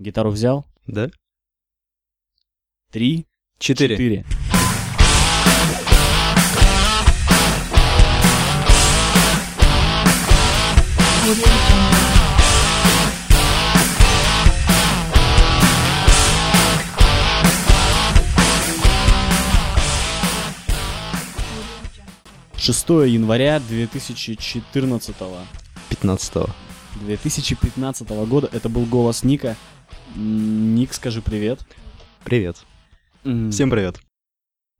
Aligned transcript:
Гитару 0.00 0.30
взял? 0.30 0.64
Да? 0.86 1.10
Три, 2.90 3.26
Четыре. 3.58 3.96
четыре. 3.96 4.24
Шестое 22.56 23.12
января 23.12 23.60
2014 23.60 25.14
Пятнадцатого. 25.90 26.50
2015 27.02 28.08
года. 28.26 28.48
Это 28.52 28.68
был 28.68 28.84
голос 28.84 29.22
Ника. 29.24 29.56
Ник, 30.16 30.92
скажи 30.92 31.22
привет. 31.22 31.60
Привет. 32.24 32.56
Всем 33.22 33.70
привет. 33.70 34.00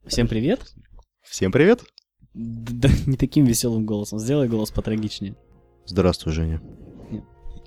Всем 0.06 0.28
привет. 0.28 0.60
Всем 1.23 1.52
привет. 1.52 1.82
Да, 2.34 2.88
не 3.06 3.16
таким 3.16 3.45
веселым 3.45 3.87
голосом. 3.87 4.18
Сделай 4.18 4.48
голос 4.48 4.70
потрагичнее. 4.70 5.37
Здравствуй, 5.87 6.32
Женя. 6.32 6.60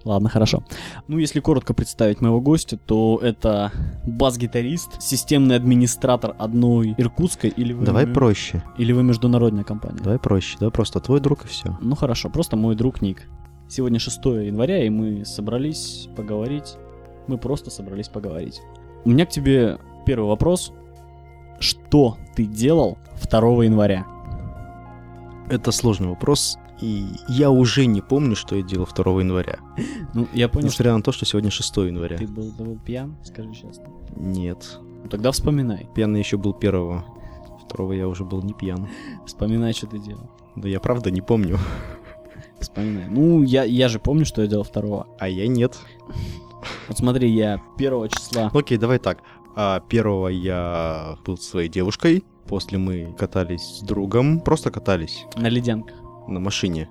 Ладно, 0.03 0.27
хорошо. 0.27 0.65
Ну, 1.07 1.17
если 1.17 1.39
коротко 1.39 1.73
представить 1.73 2.19
моего 2.19 2.41
гостя, 2.41 2.77
то 2.77 3.19
это 3.23 3.71
бас-гитарист, 4.05 5.01
системный 5.01 5.55
администратор 5.55 6.35
одной 6.37 6.93
иркутской 6.97 7.49
или 7.49 7.71
вы, 7.71 7.85
Давай 7.85 8.05
проще. 8.05 8.63
или 8.77 8.91
вы 8.91 9.03
международная 9.03 9.63
компания. 9.63 10.01
Давай 10.03 10.19
проще. 10.19 10.57
Давай 10.59 10.73
просто 10.73 10.99
твой 10.99 11.21
друг 11.21 11.45
и 11.45 11.47
все. 11.47 11.77
Ну 11.81 11.95
хорошо, 11.95 12.29
просто 12.29 12.57
мой 12.57 12.75
друг 12.75 13.01
Ник. 13.01 13.23
Сегодня 13.69 13.97
6 13.97 14.25
января, 14.25 14.85
и 14.85 14.89
мы 14.89 15.23
собрались 15.23 16.09
поговорить. 16.17 16.75
Мы 17.27 17.37
просто 17.37 17.69
собрались 17.69 18.07
поговорить. 18.07 18.61
У 19.05 19.09
меня 19.09 19.25
к 19.25 19.29
тебе 19.29 19.79
первый 20.05 20.27
вопрос. 20.27 20.73
Что 21.59 22.17
ты 22.35 22.45
делал 22.45 22.97
2 23.29 23.63
января? 23.63 24.05
Это 25.49 25.71
сложный 25.71 26.07
вопрос, 26.07 26.57
и 26.81 27.05
я 27.27 27.51
уже 27.51 27.85
не 27.85 28.01
помню, 28.01 28.35
что 28.35 28.55
я 28.55 28.63
делал 28.63 28.87
2 28.93 29.21
января. 29.21 29.59
Ну, 30.13 30.27
я 30.33 30.49
понял, 30.49 30.69
что 30.69 30.83
Несмотря 30.83 30.97
на 30.97 31.03
то, 31.03 31.11
что 31.11 31.25
сегодня 31.25 31.51
6 31.51 31.77
января. 31.77 32.17
ты 32.17 32.27
был, 32.27 32.51
ты 32.51 32.63
был 32.63 32.77
пьян, 32.77 33.15
скажи 33.23 33.53
честно. 33.53 33.85
Нет. 34.15 34.79
Ну, 35.03 35.09
тогда 35.09 35.31
вспоминай. 35.31 35.87
Пьяный 35.95 36.19
еще 36.19 36.37
был 36.37 36.53
первого. 36.53 37.05
Второго 37.65 37.93
я 37.93 38.07
уже 38.07 38.23
был 38.23 38.41
не 38.41 38.53
пьян. 38.53 38.87
Вспоминай, 39.25 39.73
что 39.73 39.87
ты 39.87 39.99
делал. 39.99 40.29
Да 40.55 40.67
я 40.67 40.79
правда 40.79 41.11
не 41.11 41.21
помню. 41.21 41.57
Вспоминай. 42.59 43.07
Ну, 43.09 43.43
я, 43.43 43.63
я 43.63 43.89
же 43.89 43.99
помню, 43.99 44.25
что 44.25 44.41
я 44.41 44.47
делал 44.47 44.63
второго. 44.63 45.07
А 45.19 45.27
я 45.27 45.47
нет. 45.47 45.77
Вот 46.87 46.97
смотри, 46.97 47.29
я 47.29 47.61
первого 47.77 48.09
числа... 48.09 48.49
Окей, 48.53 48.77
давай 48.77 48.99
так. 48.99 49.19
А, 49.55 49.79
первого 49.81 50.27
я 50.29 51.17
был 51.25 51.37
со 51.37 51.43
своей 51.49 51.69
девушкой. 51.69 52.23
После 52.47 52.77
мы 52.77 53.15
катались 53.17 53.77
с 53.77 53.81
другом. 53.81 54.39
Просто 54.41 54.71
катались 54.71 55.25
На 55.37 55.47
ледянках. 55.47 55.95
на 56.27 56.39
машине. 56.39 56.89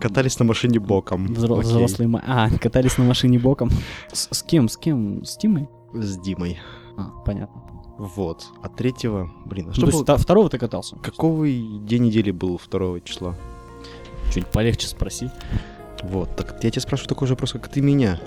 Катались 0.00 0.38
на 0.38 0.44
машине 0.44 0.78
боком. 0.78 1.26
Взро-. 1.26 1.60
Взрослые... 1.60 2.08
ма- 2.08 2.22
А, 2.26 2.50
катались 2.58 2.98
на 2.98 3.04
машине 3.04 3.38
боком. 3.38 3.70
С, 4.12 4.28
с 4.30 4.42
кем? 4.42 4.68
С 4.68 4.76
кем? 4.76 5.24
С 5.24 5.36
Тимой? 5.36 5.68
С 5.94 6.18
Димой. 6.18 6.58
А, 6.98 7.10
понятно. 7.24 7.62
Вот. 7.98 8.44
А 8.62 8.68
третьего, 8.68 9.30
блин, 9.46 9.66
а 9.66 9.68
Ну, 9.68 9.72
что 9.72 9.80
то 9.82 9.86
есть 9.86 9.96
было? 9.98 10.04
та- 10.06 10.16
второго 10.18 10.50
ты 10.50 10.58
катался? 10.58 10.96
Какого 10.96 11.46
день 11.48 12.02
недели 12.04 12.30
был 12.30 12.60
2 12.70 13.00
числа? 13.00 13.34
Чуть 14.34 14.46
полегче 14.48 14.86
спроси. 14.86 15.30
Вот, 16.02 16.34
так 16.36 16.56
я 16.62 16.70
тебя 16.70 16.82
спрашиваю 16.82 17.08
такой 17.08 17.26
же 17.26 17.34
вопрос, 17.34 17.52
как 17.52 17.68
ты 17.68 17.80
меня. 17.80 18.18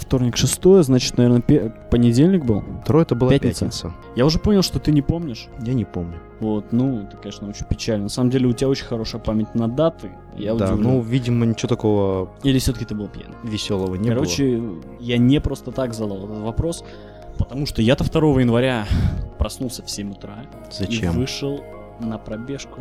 Вторник, 0.00 0.36
шестое, 0.36 0.82
значит, 0.82 1.16
наверное, 1.18 1.42
понедельник 1.90 2.44
был. 2.44 2.62
Второе 2.84 3.02
это 3.04 3.14
была 3.14 3.30
Пятница. 3.30 3.66
пятница. 3.66 3.94
Я 4.16 4.24
уже 4.24 4.38
понял, 4.38 4.62
что 4.62 4.78
ты 4.78 4.92
не 4.92 5.02
помнишь. 5.02 5.48
Я 5.62 5.74
не 5.74 5.84
помню. 5.84 6.18
Вот, 6.40 6.72
ну, 6.72 7.02
это, 7.02 7.16
конечно, 7.18 7.48
очень 7.48 7.66
печально. 7.66 8.04
На 8.04 8.08
самом 8.08 8.30
деле, 8.30 8.46
у 8.46 8.52
тебя 8.52 8.68
очень 8.68 8.86
хорошая 8.86 9.20
память 9.20 9.54
на 9.54 9.68
даты. 9.68 10.10
Я 10.36 10.54
да, 10.54 10.66
удивлен. 10.72 10.82
ну, 10.82 11.00
видимо, 11.02 11.44
ничего 11.44 11.68
такого 11.68 12.30
Или 12.44 12.58
все-таки 12.58 12.86
ты 12.86 12.94
был 12.94 13.08
пьян? 13.08 13.34
веселого 13.42 13.94
не 13.96 14.08
Короче, 14.08 14.62
я 15.00 15.18
не 15.18 15.40
просто 15.40 15.70
так 15.70 15.92
задал 15.92 16.24
этот 16.24 16.38
вопрос, 16.38 16.82
потому 17.36 17.66
что 17.66 17.82
я-то 17.82 18.04
2 18.10 18.40
января 18.40 18.86
проснулся 19.38 19.82
в 19.82 19.90
7 19.90 20.12
утра 20.12 20.44
было. 20.52 20.68
и 20.70 20.72
Зачем? 20.72 21.12
вышел 21.12 21.60
на 22.00 22.16
пробежку. 22.16 22.80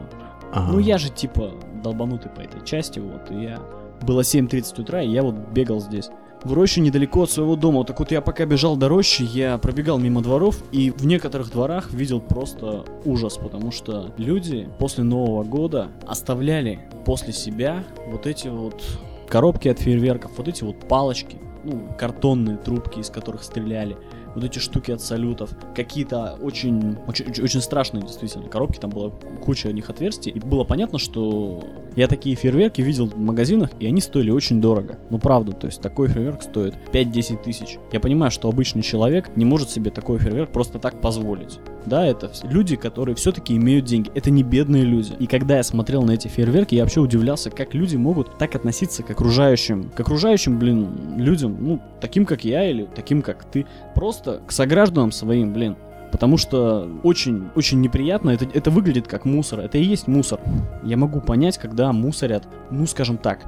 Ага. 0.54 0.72
Ну, 0.72 0.80
я 0.80 0.98
же 0.98 1.10
типа 1.10 1.52
долбанутый 1.84 2.32
по 2.32 2.40
этой 2.40 2.64
части, 2.66 3.00
вот, 3.00 3.30
и 3.30 3.44
я... 3.44 3.60
Было 4.02 4.22
7.30 4.22 4.82
утра, 4.82 5.02
и 5.02 5.10
я 5.10 5.24
вот 5.24 5.36
бегал 5.36 5.80
здесь. 5.80 6.10
В 6.44 6.54
роще 6.54 6.80
недалеко 6.80 7.24
от 7.24 7.32
своего 7.32 7.58
дома. 7.58 7.84
Так 7.84 8.00
вот 8.00 8.12
я 8.12 8.22
пока 8.22 8.46
бежал 8.46 8.78
до 8.78 8.88
рощи, 8.88 9.24
я 9.24 9.58
пробегал 9.58 10.00
мимо 10.00 10.22
дворов, 10.22 10.64
и 10.72 10.90
в 10.92 11.06
некоторых 11.06 11.52
дворах 11.52 11.92
видел 11.92 12.22
просто 12.22 12.86
ужас, 13.04 13.38
потому 13.38 13.72
что 13.72 14.14
люди 14.18 14.70
после 14.80 15.04
Нового 15.04 15.44
года 15.44 15.90
оставляли 16.08 16.80
после 17.06 17.34
себя 17.34 17.84
вот 18.08 18.26
эти 18.26 18.48
вот 18.48 18.82
коробки 19.28 19.68
от 19.68 19.80
фейерверков, 19.80 20.32
вот 20.38 20.48
эти 20.48 20.64
вот 20.64 20.88
палочки, 20.88 21.38
ну, 21.66 21.90
картонные 21.98 22.56
трубки, 22.56 23.00
из 23.00 23.10
которых 23.10 23.44
стреляли, 23.44 23.98
вот 24.36 24.44
эти 24.44 24.60
штуки 24.60 24.92
от 24.92 25.02
салютов, 25.02 25.52
какие-то 25.76 26.38
очень, 26.42 26.98
очень, 27.08 27.30
очень- 27.30 27.62
страшные 27.62 28.04
действительно 28.04 28.48
коробки, 28.48 28.80
там 28.80 28.90
была 28.90 29.12
куча 29.44 29.72
них 29.72 29.90
отверстий, 29.90 30.32
и 30.32 30.40
было 30.40 30.64
понятно, 30.64 30.98
что 30.98 31.64
я 31.96 32.08
такие 32.08 32.36
фейерверки 32.36 32.82
видел 32.82 33.08
в 33.08 33.18
магазинах, 33.18 33.72
и 33.80 33.86
они 33.86 34.02
стоили 34.02 34.32
очень 34.32 34.62
дорого. 34.62 34.98
Ну 35.10 35.20
правда, 35.20 35.52
то 35.52 35.68
есть 35.68 35.82
такой 35.82 36.08
фейерверк 36.08 36.44
стоит 36.44 36.76
5-10 36.92 37.44
тысяч. 37.44 37.78
Я 37.92 38.00
понимаю, 38.00 38.32
что 38.32 38.50
обычный 38.50 38.82
человек 38.82 39.36
не 39.36 39.46
может 39.46 39.70
себе 39.70 39.92
такой 39.92 40.20
фейерверк 40.20 40.52
просто 40.52 40.80
так 40.80 41.02
позволить. 41.02 41.60
Да, 41.86 42.06
это 42.06 42.32
люди, 42.44 42.76
которые 42.76 43.16
все-таки 43.16 43.56
имеют 43.56 43.86
деньги. 43.86 44.12
Это 44.14 44.30
не 44.30 44.44
бедные 44.44 44.84
люди. 44.84 45.14
И 45.20 45.28
когда 45.28 45.58
я 45.58 45.64
смотрел 45.64 46.04
на 46.04 46.12
эти 46.12 46.28
фейерверки, 46.28 46.76
я 46.76 46.84
вообще 46.84 47.00
удивлялся, 47.00 47.50
как 47.50 47.74
люди 47.74 47.96
могут 47.96 48.38
так 48.38 48.56
относиться 48.56 49.04
к 49.04 49.10
окружающим, 49.10 49.90
к 49.90 50.00
окружающим, 50.00 50.60
блин, 50.60 51.18
людям, 51.18 51.58
ну, 51.60 51.82
таким, 52.02 52.26
как 52.26 52.44
я 52.44 52.70
или 52.70 52.88
таким, 52.94 53.22
как 53.22 53.46
ты. 53.46 53.66
Просто 53.96 54.42
к 54.46 54.52
согражданам 54.52 55.12
своим, 55.12 55.54
блин. 55.54 55.78
Потому 56.12 56.38
что 56.38 56.90
очень, 57.04 57.50
очень 57.56 57.82
неприятно, 57.82 58.32
это, 58.32 58.48
это 58.54 58.72
выглядит 58.72 59.08
как 59.08 59.26
мусор, 59.26 59.60
это 59.60 59.78
и 59.78 59.84
есть 59.84 60.08
мусор. 60.08 60.40
Я 60.84 60.98
могу 60.98 61.22
понять, 61.22 61.58
когда 61.58 61.92
мусорят, 61.94 62.48
ну, 62.72 62.88
скажем 62.88 63.18
так, 63.18 63.42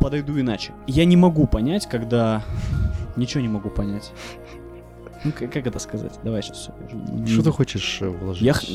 подойду 0.00 0.38
иначе. 0.38 0.72
Я 0.86 1.04
не 1.04 1.16
могу 1.16 1.46
понять, 1.46 1.86
когда... 1.86 2.42
Ничего 3.16 3.40
не 3.40 3.48
могу 3.48 3.70
понять. 3.70 4.12
Ну, 5.24 5.32
как, 5.32 5.52
как 5.52 5.66
это 5.66 5.78
сказать? 5.78 6.12
Давай 6.24 6.42
сейчас 6.42 6.56
все. 6.58 6.72
Что 7.26 7.42
ты 7.42 7.50
хочешь 7.50 7.98
э, 8.00 8.08
вложить? 8.08 8.42
Я 8.42 8.52
х- 8.54 8.66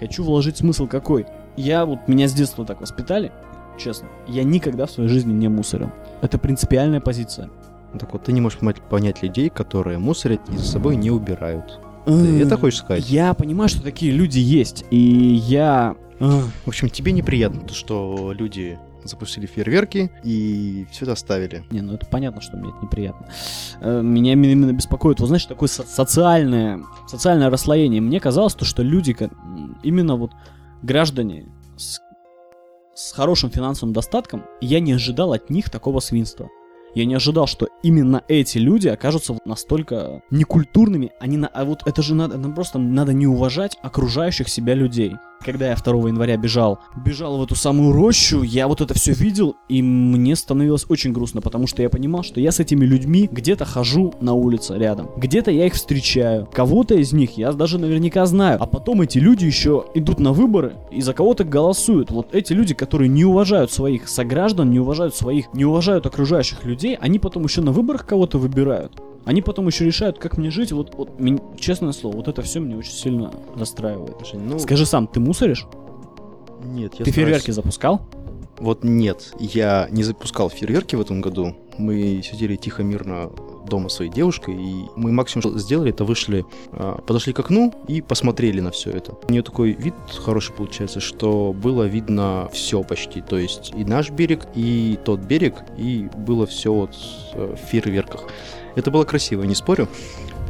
хочу 0.00 0.24
вложить 0.24 0.56
смысл 0.56 0.86
какой. 0.86 1.26
Я 1.56 1.84
вот 1.86 2.08
меня 2.08 2.26
с 2.28 2.32
детства 2.32 2.64
так 2.64 2.80
воспитали, 2.80 3.30
честно. 3.78 4.08
Я 4.26 4.42
никогда 4.44 4.86
в 4.86 4.90
своей 4.90 5.08
жизни 5.08 5.32
не 5.32 5.48
мусорил. 5.48 5.90
Это 6.22 6.38
принципиальная 6.38 7.00
позиция. 7.00 7.50
Ну, 7.92 7.98
Так 7.98 8.12
вот, 8.12 8.24
ты 8.24 8.32
не 8.32 8.40
можешь 8.40 8.58
понять, 8.58 8.80
понять 8.82 9.22
людей, 9.22 9.48
которые 9.48 9.98
мусорят 9.98 10.40
и 10.48 10.56
за 10.56 10.64
собой 10.66 10.96
не 10.96 11.10
убирают. 11.10 11.78
Ты 12.06 12.42
это 12.42 12.56
хочешь 12.56 12.78
сказать? 12.80 13.08
Я 13.08 13.34
понимаю, 13.34 13.68
что 13.68 13.82
такие 13.82 14.10
люди 14.12 14.38
есть, 14.38 14.84
и 14.90 14.96
я... 14.96 15.94
Ах, 16.18 16.44
В 16.64 16.68
общем, 16.68 16.88
тебе 16.88 17.12
неприятно 17.12 17.60
то, 17.60 17.74
что 17.74 18.32
люди 18.36 18.78
запустили 19.08 19.46
фейерверки 19.46 20.10
и 20.24 20.86
все 20.90 21.04
это 21.04 21.12
оставили. 21.12 21.64
Не, 21.70 21.80
ну 21.80 21.94
это 21.94 22.06
понятно, 22.06 22.40
что 22.40 22.56
мне 22.56 22.70
это 22.70 22.78
неприятно. 22.82 23.26
Э, 23.80 24.00
Меня 24.02 24.32
именно 24.32 24.72
беспокоит, 24.72 25.20
вот 25.20 25.26
знаешь, 25.26 25.46
такое 25.46 25.68
со- 25.68 25.84
социальное, 25.86 26.82
социальное 27.08 27.50
расслоение. 27.50 28.00
Мне 28.00 28.20
казалось, 28.20 28.54
то, 28.54 28.64
что 28.64 28.82
люди, 28.82 29.16
именно 29.82 30.16
вот 30.16 30.32
граждане 30.82 31.46
с, 31.76 32.00
с 32.94 33.12
хорошим 33.12 33.50
финансовым 33.50 33.92
достатком, 33.92 34.44
я 34.60 34.80
не 34.80 34.92
ожидал 34.92 35.32
от 35.32 35.50
них 35.50 35.70
такого 35.70 36.00
свинства. 36.00 36.48
Я 36.94 37.04
не 37.04 37.14
ожидал, 37.14 37.46
что 37.46 37.68
именно 37.84 38.22
эти 38.26 38.58
люди 38.58 38.88
окажутся 38.88 39.38
настолько 39.44 40.22
некультурными. 40.30 41.12
Они 41.20 41.36
на, 41.36 41.46
а 41.46 41.64
вот 41.64 41.82
это 41.86 42.02
же 42.02 42.16
надо, 42.16 42.36
нам 42.36 42.52
просто 42.52 42.78
надо 42.80 43.12
не 43.12 43.28
уважать 43.28 43.76
окружающих 43.80 44.48
себя 44.48 44.74
людей. 44.74 45.14
Когда 45.42 45.70
я 45.70 45.74
2 45.74 46.08
января 46.08 46.36
бежал, 46.36 46.80
бежал 46.94 47.38
в 47.38 47.42
эту 47.42 47.54
самую 47.54 47.92
рощу, 47.92 48.42
я 48.42 48.68
вот 48.68 48.82
это 48.82 48.92
все 48.92 49.12
видел, 49.12 49.56
и 49.70 49.80
мне 49.80 50.36
становилось 50.36 50.84
очень 50.90 51.12
грустно, 51.12 51.40
потому 51.40 51.66
что 51.66 51.80
я 51.80 51.88
понимал, 51.88 52.22
что 52.22 52.40
я 52.40 52.52
с 52.52 52.60
этими 52.60 52.84
людьми 52.84 53.26
где-то 53.30 53.64
хожу 53.64 54.12
на 54.20 54.34
улице 54.34 54.76
рядом, 54.76 55.08
где-то 55.16 55.50
я 55.50 55.64
их 55.66 55.72
встречаю, 55.72 56.46
кого-то 56.52 56.94
из 56.94 57.14
них 57.14 57.38
я 57.38 57.52
даже 57.52 57.78
наверняка 57.78 58.26
знаю, 58.26 58.58
а 58.62 58.66
потом 58.66 59.00
эти 59.00 59.16
люди 59.16 59.46
еще 59.46 59.86
идут 59.94 60.20
на 60.20 60.34
выборы 60.34 60.74
и 60.90 61.00
за 61.00 61.14
кого-то 61.14 61.44
голосуют. 61.44 62.10
Вот 62.10 62.34
эти 62.34 62.52
люди, 62.52 62.74
которые 62.74 63.08
не 63.08 63.24
уважают 63.24 63.72
своих 63.72 64.08
сограждан, 64.08 64.70
не 64.70 64.78
уважают 64.78 65.14
своих, 65.14 65.54
не 65.54 65.64
уважают 65.64 66.04
окружающих 66.04 66.64
людей, 66.64 66.98
они 67.00 67.18
потом 67.18 67.44
еще 67.44 67.62
на 67.62 67.72
выборах 67.72 68.06
кого-то 68.06 68.36
выбирают. 68.36 68.92
Они 69.24 69.42
потом 69.42 69.66
еще 69.66 69.84
решают, 69.84 70.18
как 70.18 70.38
мне 70.38 70.50
жить. 70.50 70.72
Вот, 70.72 70.94
вот 70.94 71.18
мен- 71.20 71.40
честное 71.58 71.92
слово, 71.92 72.16
вот 72.16 72.28
это 72.28 72.42
все 72.42 72.60
меня 72.60 72.76
очень 72.76 72.92
сильно 72.92 73.30
расстраивает. 73.54 74.16
Жень, 74.26 74.40
ну, 74.42 74.58
Скажи 74.58 74.86
сам, 74.86 75.06
ты 75.06 75.20
мусоришь? 75.20 75.66
нет, 76.64 76.94
я 76.98 77.04
ты 77.04 77.10
стараюсь- 77.10 77.14
фейерверки 77.14 77.50
запускал? 77.50 78.00
Вот 78.58 78.84
нет, 78.84 79.32
я 79.38 79.88
не 79.90 80.02
запускал 80.02 80.50
фейерверки 80.50 80.94
в 80.96 81.00
этом 81.00 81.20
году, 81.22 81.56
Мы 81.78 82.20
сидели 82.22 82.56
тихо, 82.56 82.82
мирно 82.82 83.30
дома 83.66 83.88
своей 83.88 84.10
девушкой, 84.10 84.54
и 84.54 84.84
мы 84.96 85.12
максимум 85.12 85.40
что 85.42 85.58
сделали, 85.58 85.90
это 85.90 86.04
вышли, 86.04 86.44
а, 86.72 87.00
подошли 87.00 87.32
к 87.32 87.38
окну 87.38 87.72
и 87.88 88.02
посмотрели 88.02 88.60
на 88.60 88.70
все 88.70 88.90
это. 88.90 89.14
У 89.26 89.32
нее 89.32 89.42
такой 89.42 89.72
вид 89.72 89.94
хороший 90.18 90.52
получается, 90.52 91.00
что 91.00 91.54
было 91.54 91.84
видно 91.84 92.50
все 92.52 92.82
почти, 92.82 93.22
то 93.22 93.38
есть 93.38 93.72
и 93.74 93.84
наш 93.84 94.10
берег, 94.10 94.46
и 94.54 94.98
тот 95.04 95.20
берег, 95.20 95.54
и 95.78 96.10
было 96.18 96.46
все 96.46 96.70
вот 96.70 96.94
э, 97.32 97.54
в 97.54 97.66
фейерверках. 97.70 98.24
Это 98.76 98.90
было 98.90 99.04
красиво, 99.04 99.42
не 99.42 99.54
спорю. 99.54 99.88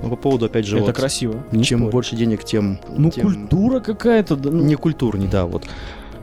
Но 0.03 0.09
по 0.09 0.17
поводу, 0.17 0.47
опять 0.47 0.67
же, 0.67 0.77
Это 0.79 0.87
вот, 0.87 0.97
красиво. 0.97 1.43
не 1.53 1.63
чем 1.65 1.81
спорю. 1.81 1.93
больше 1.93 2.17
денег, 2.17 2.45
тем... 2.45 2.79
Ну, 2.97 3.11
тем- 3.11 3.27
культура 3.27 3.81
какая-то. 3.81 4.37
да, 4.37 4.51
ну, 4.51 4.63
не 4.63 4.75
культурней, 4.77 5.29
да, 5.29 5.45
вот. 5.47 5.65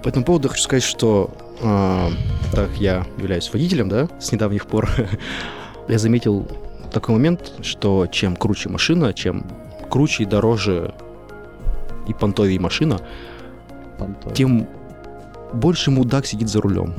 По 0.04 0.10
этому 0.10 0.26
поводу 0.26 0.50
хочу 0.50 0.64
сказать, 0.64 0.84
что 0.84 1.32
а, 1.62 2.10
так 2.54 2.70
я 2.78 3.06
являюсь 3.18 3.52
водителем, 3.52 3.90
да, 3.90 4.08
с 4.20 4.32
недавних 4.32 4.66
пор, 4.68 4.90
я 5.88 5.98
заметил 6.00 6.48
такой 6.92 7.16
момент, 7.16 7.54
что 7.62 8.08
чем 8.08 8.36
круче 8.36 8.70
машина, 8.70 9.14
чем 9.14 9.46
круче 9.90 10.24
и 10.24 10.26
дороже 10.26 10.94
и 12.08 12.14
понтовее 12.14 12.60
машина, 12.60 13.00
понтой. 13.98 14.34
тем 14.34 14.68
больше 15.54 15.92
мудак 15.92 16.26
сидит 16.26 16.50
за 16.50 16.62
рулем. 16.62 16.94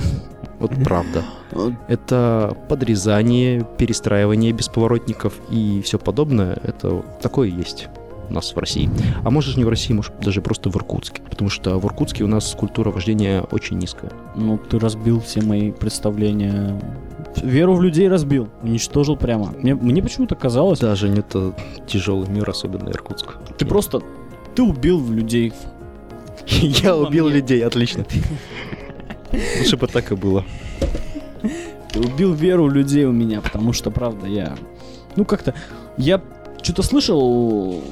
Вот 0.58 0.72
правда. 0.84 1.24
Это 1.88 2.56
подрезание, 2.68 3.66
перестраивание 3.78 4.52
без 4.52 4.68
поворотников 4.68 5.34
и 5.50 5.80
все 5.82 5.98
подобное. 5.98 6.58
Это 6.62 7.02
такое 7.20 7.48
есть 7.48 7.88
у 8.28 8.32
нас 8.32 8.54
в 8.54 8.58
России. 8.58 8.90
А 9.24 9.30
может 9.30 9.56
не 9.56 9.64
в 9.64 9.68
России, 9.68 9.92
может 9.92 10.12
даже 10.20 10.42
просто 10.42 10.70
в 10.70 10.76
Иркутске. 10.76 11.22
Потому 11.22 11.50
что 11.50 11.78
в 11.78 11.86
Иркутске 11.86 12.24
у 12.24 12.26
нас 12.26 12.54
культура 12.54 12.90
вождения 12.90 13.42
очень 13.50 13.78
низкая. 13.78 14.12
Ну, 14.36 14.58
ты 14.58 14.78
разбил 14.78 15.20
все 15.20 15.40
мои 15.42 15.70
представления. 15.72 16.80
Веру 17.36 17.74
в 17.74 17.82
людей 17.82 18.08
разбил. 18.08 18.48
Уничтожил 18.62 19.16
прямо. 19.16 19.54
Мне, 19.58 19.74
мне 19.74 20.02
почему-то 20.02 20.34
казалось, 20.34 20.80
Да, 20.80 20.94
Жень, 20.94 21.18
это 21.18 21.54
тяжелый 21.86 22.28
мир, 22.28 22.48
особенно 22.48 22.90
Иркутск. 22.90 23.36
ты 23.56 23.66
просто... 23.66 24.02
Ты 24.54 24.62
убил 24.62 25.08
людей. 25.10 25.52
Я 26.48 26.96
убил 26.96 27.28
людей, 27.28 27.64
отлично. 27.64 28.04
Лучше 29.32 29.76
бы 29.76 29.86
так 29.86 30.12
и 30.12 30.14
было. 30.14 30.44
Ты 31.92 32.00
убил 32.00 32.34
веру 32.34 32.68
людей 32.68 33.04
у 33.04 33.12
меня, 33.12 33.40
потому 33.40 33.72
что, 33.72 33.90
правда, 33.90 34.26
я... 34.26 34.56
Ну, 35.16 35.24
как-то... 35.24 35.54
Я 35.96 36.22
что-то 36.62 36.82
слышал... 36.82 37.82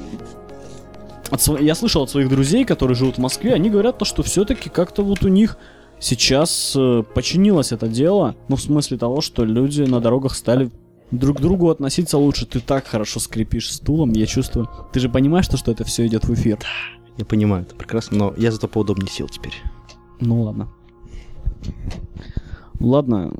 От 1.29 1.45
Я 1.59 1.75
слышал 1.75 2.03
от 2.03 2.09
своих 2.09 2.29
друзей, 2.29 2.63
которые 2.63 2.95
живут 2.95 3.15
в 3.15 3.21
Москве, 3.21 3.53
они 3.53 3.69
говорят 3.69 3.97
то, 3.97 4.05
что 4.05 4.23
все-таки 4.23 4.69
как-то 4.69 5.03
вот 5.03 5.23
у 5.23 5.27
них 5.27 5.57
сейчас 5.99 6.73
э, 6.75 7.03
починилось 7.13 7.71
это 7.71 7.87
дело. 7.87 8.35
Ну, 8.47 8.55
в 8.55 8.61
смысле 8.61 8.97
того, 8.97 9.21
что 9.21 9.43
люди 9.43 9.81
на 9.81 9.99
дорогах 9.99 10.35
стали 10.35 10.69
друг 11.11 11.37
к 11.37 11.41
другу 11.41 11.69
относиться 11.69 12.17
лучше. 12.17 12.45
Ты 12.45 12.59
так 12.59 12.87
хорошо 12.87 13.19
скрипишь 13.19 13.73
стулом, 13.73 14.13
я 14.13 14.25
чувствую. 14.25 14.69
Ты 14.93 14.99
же 14.99 15.09
понимаешь, 15.09 15.45
что, 15.45 15.57
что 15.57 15.71
это 15.71 15.83
все 15.83 16.05
идет 16.07 16.25
в 16.25 16.33
эфир? 16.33 16.59
Я 17.17 17.25
понимаю, 17.25 17.63
это 17.63 17.75
прекрасно, 17.75 18.17
но 18.17 18.33
я 18.37 18.51
зато 18.51 18.67
поудобнее 18.67 19.09
сел 19.09 19.27
теперь. 19.27 19.53
Ну 20.19 20.43
ладно. 20.43 20.69
Ладно. 22.79 23.33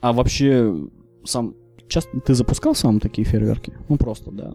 А 0.00 0.12
вообще, 0.12 0.74
сам 1.24 1.54
часто 1.88 2.20
ты 2.20 2.34
запускал 2.34 2.74
сам 2.74 3.00
такие 3.00 3.24
фейерверки? 3.26 3.72
Ну 3.88 3.96
просто, 3.96 4.30
да. 4.30 4.52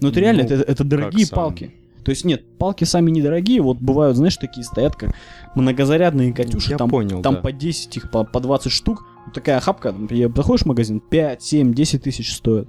Ну 0.00 0.08
это 0.08 0.20
реально, 0.20 0.42
Ну, 0.42 0.48
это, 0.48 0.62
это 0.70 0.84
дорогие 0.84 1.26
сам? 1.26 1.36
палки. 1.36 1.74
То 2.04 2.10
есть 2.10 2.24
нет, 2.26 2.58
палки 2.58 2.84
сами 2.84 3.10
недорогие, 3.10 3.62
вот 3.62 3.78
бывают, 3.78 4.16
знаешь, 4.18 4.36
такие 4.36 4.62
стоят, 4.62 4.94
как 4.94 5.14
многозарядные 5.54 6.34
Катюши, 6.34 6.72
Я 6.72 6.76
там, 6.76 6.90
понял, 6.90 7.22
там 7.22 7.36
да. 7.36 7.40
по 7.40 7.50
10 7.50 7.96
их, 7.96 8.10
по, 8.10 8.24
по 8.24 8.40
20 8.40 8.70
штук. 8.70 9.06
Вот 9.24 9.34
такая 9.34 9.56
охапка, 9.56 9.90
например, 9.92 10.30
заходишь 10.36 10.64
в 10.64 10.66
магазин, 10.66 11.00
5, 11.00 11.42
7, 11.42 11.72
10 11.72 12.02
тысяч 12.02 12.34
стоит. 12.34 12.68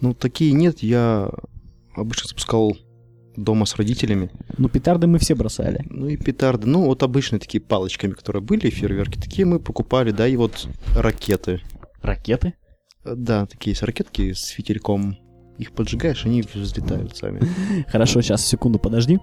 Ну, 0.00 0.14
такие 0.14 0.52
нет, 0.52 0.82
я 0.82 1.30
обычно 1.94 2.28
запускал 2.28 2.76
дома 3.36 3.66
с 3.66 3.76
родителями. 3.76 4.30
Ну 4.58 4.68
петарды 4.68 5.06
мы 5.06 5.18
все 5.18 5.34
бросали. 5.34 5.84
Ну 5.88 6.08
и 6.08 6.16
петарды. 6.16 6.66
Ну, 6.66 6.84
вот 6.84 7.02
обычные 7.02 7.40
такие 7.40 7.60
палочками, 7.60 8.12
которые 8.12 8.42
были, 8.42 8.70
фейерверки, 8.70 9.18
такие 9.18 9.46
мы 9.46 9.58
покупали, 9.58 10.10
да, 10.10 10.26
и 10.26 10.36
вот 10.36 10.68
ракеты. 10.96 11.60
Ракеты? 12.02 12.54
Э, 13.04 13.14
Да, 13.14 13.46
такие 13.46 13.72
есть 13.72 13.82
ракетки 13.82 14.32
с 14.32 14.46
фитильком. 14.48 15.16
Их 15.58 15.72
поджигаешь, 15.72 16.24
они 16.24 16.42
взлетают 16.42 17.16
сами. 17.16 17.40
Хорошо, 17.88 18.22
сейчас, 18.22 18.44
секунду, 18.44 18.78
подожди. 18.78 19.18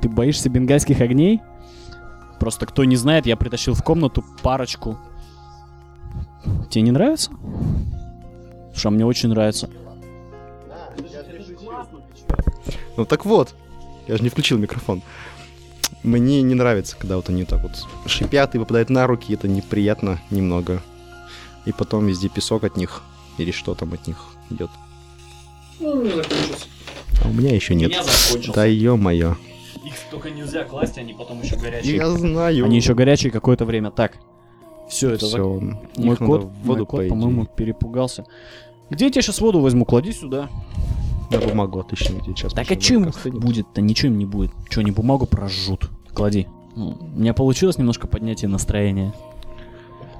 Ты 0.00 0.08
боишься 0.08 0.48
бенгальских 0.48 1.00
огней? 1.00 1.40
Просто 2.38 2.66
кто 2.66 2.84
не 2.84 2.96
знает, 2.96 3.26
я 3.26 3.36
притащил 3.36 3.74
в 3.74 3.82
комнату 3.82 4.24
парочку. 4.42 4.96
Тебе 6.70 6.82
не 6.82 6.92
нравится? 6.92 7.32
Слушай, 8.78 8.86
а 8.86 8.90
мне 8.90 9.04
очень 9.04 9.28
нравится. 9.30 9.68
Ну 12.96 13.04
так 13.04 13.24
вот, 13.24 13.56
я 14.06 14.16
же 14.16 14.22
не 14.22 14.28
включил 14.28 14.56
микрофон. 14.56 15.02
Мне 16.04 16.42
не 16.42 16.54
нравится, 16.54 16.96
когда 16.96 17.16
вот 17.16 17.28
они 17.28 17.44
так 17.44 17.60
вот 17.62 17.72
шипят 18.06 18.54
и 18.54 18.58
попадают 18.60 18.88
на 18.88 19.08
руки, 19.08 19.34
это 19.34 19.48
неприятно 19.48 20.20
немного. 20.30 20.80
И 21.64 21.72
потом 21.72 22.06
везде 22.06 22.28
песок 22.28 22.62
от 22.62 22.76
них, 22.76 23.02
или 23.36 23.50
что 23.50 23.74
там 23.74 23.92
от 23.94 24.06
них 24.06 24.24
идет. 24.48 24.70
А 25.80 25.84
у 27.28 27.32
меня 27.32 27.52
еще 27.52 27.74
нет. 27.74 27.92
Да 28.54 28.64
ё-моё. 28.64 29.34
Их 29.84 29.94
только 30.12 30.30
нельзя 30.30 30.62
класть, 30.62 30.98
они 30.98 31.14
потом 31.14 31.42
еще 31.42 31.56
горячие. 31.56 31.96
Я 31.96 32.08
знаю. 32.10 32.64
Они 32.64 32.76
еще 32.76 32.94
горячие 32.94 33.32
какое-то 33.32 33.64
время. 33.64 33.90
Так. 33.90 34.18
Все, 34.88 35.10
это 35.10 35.26
зак- 35.26 35.28
Все, 35.92 36.02
Мой 36.02 36.16
кот, 36.16 36.50
мой 36.64 36.78
кот, 36.86 37.02
по 37.02 37.08
по-моему, 37.08 37.46
перепугался. 37.46 38.24
Где 38.90 39.06
я 39.06 39.10
тебе 39.10 39.22
сейчас 39.22 39.40
воду 39.40 39.60
возьму? 39.60 39.84
Клади 39.84 40.12
сюда. 40.12 40.48
На 41.30 41.38
бумагу 41.38 41.80
отлично 41.80 42.14
где 42.14 42.34
сейчас. 42.34 42.52
Так 42.54 42.70
а 42.70 42.76
чем 42.76 43.12
будет-то? 43.26 43.80
Ничего 43.80 44.10
им 44.12 44.18
не 44.18 44.24
будет. 44.24 44.50
Че, 44.70 44.80
они 44.80 44.90
бумагу 44.90 45.26
прожжут? 45.26 45.90
Клади. 46.14 46.48
Ну, 46.74 46.96
у 47.00 47.18
меня 47.18 47.34
получилось 47.34 47.76
немножко 47.76 48.06
поднятие 48.06 48.48
настроения. 48.48 49.12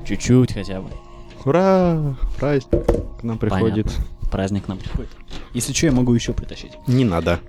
Чуть-чуть 0.06 0.52
хотя 0.52 0.80
бы. 0.80 0.90
Ура! 1.44 2.16
Праздник 2.36 2.84
к 3.20 3.22
нам 3.22 3.38
приходит. 3.38 3.86
Праздник 4.30 4.66
к 4.66 4.68
нам 4.68 4.78
приходит. 4.78 5.10
Если 5.54 5.72
что, 5.72 5.86
я 5.86 5.92
могу 5.92 6.12
еще 6.12 6.34
притащить. 6.34 6.72
Не 6.86 7.04
надо. 7.04 7.40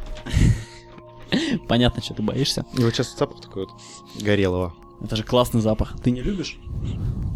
Понятно, 1.68 2.02
что 2.02 2.14
ты 2.14 2.22
боишься. 2.24 2.66
И 2.78 2.82
вот 2.82 2.94
сейчас 2.94 3.16
запах 3.18 3.42
такой 3.42 3.66
вот 3.66 3.74
горелого. 4.22 4.74
Это 5.02 5.16
же 5.16 5.24
классный 5.24 5.62
запах. 5.62 5.96
Ты 6.02 6.12
не 6.12 6.22
любишь? 6.22 6.58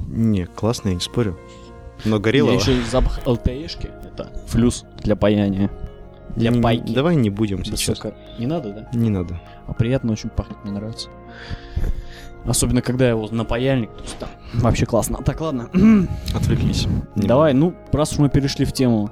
Не, 0.08 0.46
классно, 0.46 0.90
я 0.90 0.96
не 0.96 1.02
спорю. 1.02 1.38
Но 2.06 2.18
Я 2.18 2.22
горелого... 2.22 2.54
еще 2.54 2.82
запах 2.90 3.20
ЛТЕшки. 3.26 3.90
Это 4.06 4.30
флюс 4.48 4.86
для 5.04 5.16
паяния. 5.16 5.70
Для 6.36 6.52
Не- 6.52 6.62
пайки. 6.62 6.94
Давай 6.94 7.16
не 7.16 7.30
будем 7.30 7.64
сейчас. 7.64 7.90
Высоко. 7.90 8.14
Не 8.40 8.48
надо, 8.48 8.72
да? 8.72 8.98
Не 8.98 9.10
надо. 9.10 9.40
А 9.68 9.74
приятно 9.74 10.12
очень 10.12 10.30
пахнет, 10.30 10.58
мне 10.64 10.74
нравится. 10.74 11.10
Особенно, 12.46 12.82
когда 12.82 13.08
его 13.08 13.28
на 13.32 13.46
паяльник, 13.46 13.90
то 13.96 14.04
есть 14.04 14.18
там 14.18 14.30
вообще 14.56 14.86
классно. 14.86 15.20
Так, 15.24 15.40
ладно. 15.40 15.70
Отвлеклись. 16.36 16.88
Не 17.16 17.28
Давай, 17.28 17.54
ну, 17.54 17.74
раз 17.92 18.12
уж 18.14 18.20
мы 18.20 18.30
перешли 18.30 18.66
в 18.66 18.74
тему 18.74 19.12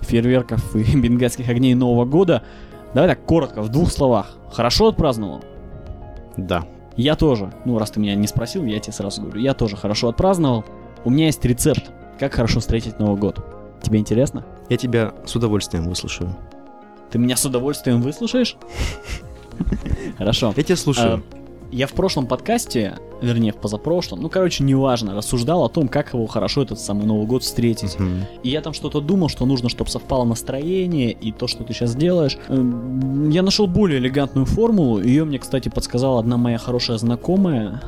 фейерверков 0.00 0.76
и 0.76 0.96
бенгальских 1.00 1.48
огней 1.48 1.74
Нового 1.74 2.04
года, 2.04 2.42
давай 2.94 3.08
так 3.10 3.24
коротко, 3.24 3.62
в 3.62 3.68
двух 3.68 3.90
словах. 3.90 4.36
Хорошо 4.52 4.88
отпраздновал? 4.88 5.42
Да. 6.36 6.64
Я 6.96 7.16
тоже. 7.16 7.52
Ну, 7.64 7.78
раз 7.78 7.90
ты 7.90 8.00
меня 8.00 8.14
не 8.14 8.26
спросил, 8.28 8.64
я 8.64 8.78
тебе 8.78 8.92
сразу 8.92 9.22
говорю. 9.22 9.40
Я 9.40 9.54
тоже 9.54 9.76
хорошо 9.76 10.08
отпраздновал. 10.08 10.64
У 11.04 11.10
меня 11.10 11.26
есть 11.26 11.44
рецепт, 11.44 11.90
как 12.18 12.34
хорошо 12.34 12.60
встретить 12.60 12.98
Новый 12.98 13.18
год. 13.18 13.38
Тебе 13.82 13.98
интересно? 13.98 14.44
Я 14.68 14.76
тебя 14.76 15.14
с 15.24 15.34
удовольствием 15.36 15.84
выслушаю. 15.88 16.34
Ты 17.10 17.18
меня 17.18 17.36
с 17.36 17.44
удовольствием 17.46 18.02
выслушаешь? 18.02 18.56
Хорошо. 20.18 20.52
Я 20.56 20.62
тебя 20.62 20.76
слушаю. 20.76 21.22
А, 21.32 21.36
Я 21.70 21.86
в 21.86 21.92
прошлом 21.92 22.26
подкасте, 22.26 22.98
вернее, 23.22 23.52
в 23.52 23.56
позапрошлом, 23.56 24.20
ну, 24.20 24.28
короче, 24.28 24.64
неважно, 24.64 25.14
рассуждал 25.14 25.64
о 25.64 25.68
том, 25.68 25.88
как 25.88 26.12
его 26.12 26.26
хорошо 26.26 26.62
этот 26.62 26.80
самый 26.80 27.06
Новый 27.06 27.26
год 27.26 27.42
встретить. 27.42 27.98
Мгм. 27.98 28.24
И 28.42 28.50
я 28.50 28.60
там 28.60 28.72
что-то 28.72 29.00
думал, 29.00 29.28
что 29.28 29.46
нужно, 29.46 29.68
чтобы 29.68 29.90
совпало 29.90 30.24
настроение 30.24 31.12
и 31.12 31.32
то, 31.32 31.46
что 31.46 31.64
ты 31.64 31.72
сейчас 31.72 31.94
делаешь. 31.94 32.36
Эм, 32.48 33.30
Я 33.30 33.42
нашел 33.42 33.66
более 33.66 33.98
элегантную 34.00 34.46
формулу. 34.46 35.00
Ее 35.00 35.24
мне, 35.24 35.38
кстати, 35.38 35.68
подсказала 35.68 36.20
одна 36.20 36.36
моя 36.36 36.58
хорошая 36.58 36.98
знакомая. 36.98 37.82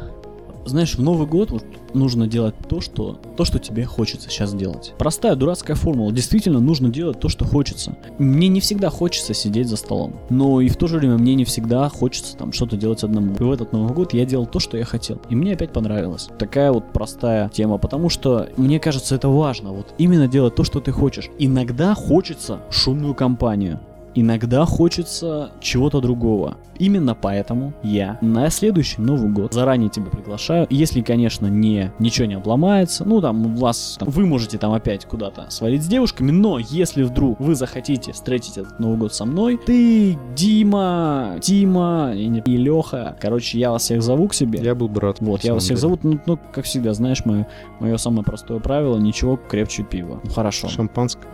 Знаешь, 0.64 0.94
в 0.94 1.02
Новый 1.02 1.26
год 1.26 1.50
вот 1.50 1.64
нужно 1.94 2.26
делать 2.26 2.54
то, 2.68 2.80
что, 2.80 3.20
то, 3.36 3.44
что 3.44 3.58
тебе 3.58 3.84
хочется 3.84 4.28
сейчас 4.28 4.54
делать. 4.54 4.94
Простая 4.98 5.34
дурацкая 5.34 5.76
формула. 5.76 6.12
Действительно 6.12 6.60
нужно 6.60 6.88
делать 6.88 7.18
то, 7.20 7.28
что 7.28 7.44
хочется. 7.44 7.96
Мне 8.18 8.48
не 8.48 8.60
всегда 8.60 8.90
хочется 8.90 9.34
сидеть 9.34 9.68
за 9.68 9.76
столом. 9.76 10.20
Но 10.28 10.60
и 10.60 10.68
в 10.68 10.76
то 10.76 10.86
же 10.86 10.98
время 10.98 11.18
мне 11.18 11.34
не 11.34 11.44
всегда 11.44 11.88
хочется 11.88 12.36
там 12.36 12.52
что-то 12.52 12.76
делать 12.76 13.02
одному. 13.04 13.34
И 13.34 13.42
в 13.42 13.50
этот 13.50 13.72
Новый 13.72 13.94
год 13.94 14.12
я 14.12 14.24
делал 14.24 14.46
то, 14.46 14.60
что 14.60 14.76
я 14.76 14.84
хотел. 14.84 15.20
И 15.30 15.34
мне 15.34 15.54
опять 15.54 15.72
понравилось. 15.72 16.28
Такая 16.38 16.72
вот 16.72 16.92
простая 16.92 17.48
тема. 17.48 17.78
Потому 17.78 18.08
что 18.08 18.48
мне 18.56 18.78
кажется, 18.78 19.14
это 19.14 19.28
важно. 19.28 19.72
Вот 19.72 19.94
именно 19.98 20.28
делать 20.28 20.54
то, 20.54 20.64
что 20.64 20.80
ты 20.80 20.92
хочешь. 20.92 21.30
Иногда 21.38 21.94
хочется 21.94 22.60
шумную 22.70 23.14
компанию. 23.14 23.80
Иногда 24.14 24.64
хочется 24.64 25.50
чего-то 25.60 26.00
другого. 26.00 26.56
Именно 26.78 27.14
поэтому 27.14 27.74
я 27.82 28.16
на 28.22 28.48
следующий 28.48 29.02
Новый 29.02 29.28
год 29.30 29.52
заранее 29.52 29.90
тебя 29.90 30.06
приглашаю. 30.06 30.66
Если, 30.70 31.02
конечно, 31.02 31.46
не, 31.46 31.92
ничего 31.98 32.26
не 32.26 32.34
обломается, 32.34 33.04
ну 33.04 33.20
там 33.20 33.44
у 33.54 33.58
вас, 33.58 33.96
там, 34.00 34.08
вы 34.08 34.24
можете 34.24 34.56
там 34.56 34.72
опять 34.72 35.04
куда-то 35.04 35.50
свалить 35.50 35.82
с 35.82 35.86
девушками, 35.86 36.30
но 36.30 36.58
если 36.58 37.02
вдруг 37.02 37.38
вы 37.38 37.54
захотите 37.54 38.12
встретить 38.12 38.56
этот 38.56 38.78
Новый 38.78 38.96
год 38.96 39.12
со 39.14 39.26
мной, 39.26 39.58
ты, 39.58 40.16
Дима, 40.34 41.36
Тима 41.40 42.12
и, 42.14 42.24
и 42.46 42.56
Леха, 42.56 43.16
короче, 43.20 43.58
я 43.58 43.70
вас 43.72 43.82
всех 43.82 44.02
зову 44.02 44.28
к 44.28 44.34
себе. 44.34 44.60
Я 44.62 44.74
был 44.74 44.88
бы 44.88 45.00
рад. 45.00 45.18
Вот, 45.20 45.44
я 45.44 45.52
вас 45.54 45.64
всех 45.64 45.78
самом 45.78 45.98
зову, 46.00 46.14
ну, 46.14 46.20
ну, 46.26 46.38
как 46.52 46.64
всегда, 46.64 46.94
знаешь, 46.94 47.24
мое, 47.26 47.46
мое 47.78 47.96
самое 47.98 48.24
простое 48.24 48.58
правило, 48.58 48.96
ничего 48.98 49.36
крепче 49.36 49.82
пива. 49.82 50.20
Ну, 50.24 50.30
хорошо. 50.30 50.66
деле. 50.66 50.76
Шампанское. 50.76 51.28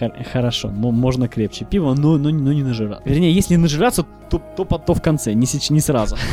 Х- 0.00 0.12
хорошо, 0.32 0.68
мо- 0.70 0.90
можно 0.90 1.28
крепче 1.28 1.64
пива, 1.64 1.94
но, 1.94 2.17
но, 2.18 2.30
но 2.30 2.52
не 2.52 2.62
нажираться. 2.62 3.08
Вернее, 3.08 3.32
если 3.32 3.56
нажираться, 3.56 4.04
то, 4.30 4.42
то, 4.56 4.64
по- 4.64 4.78
то 4.78 4.94
в 4.94 5.00
конце, 5.02 5.32
не, 5.34 5.46
сеч- 5.46 5.72
не 5.72 5.80
сразу. 5.80 6.16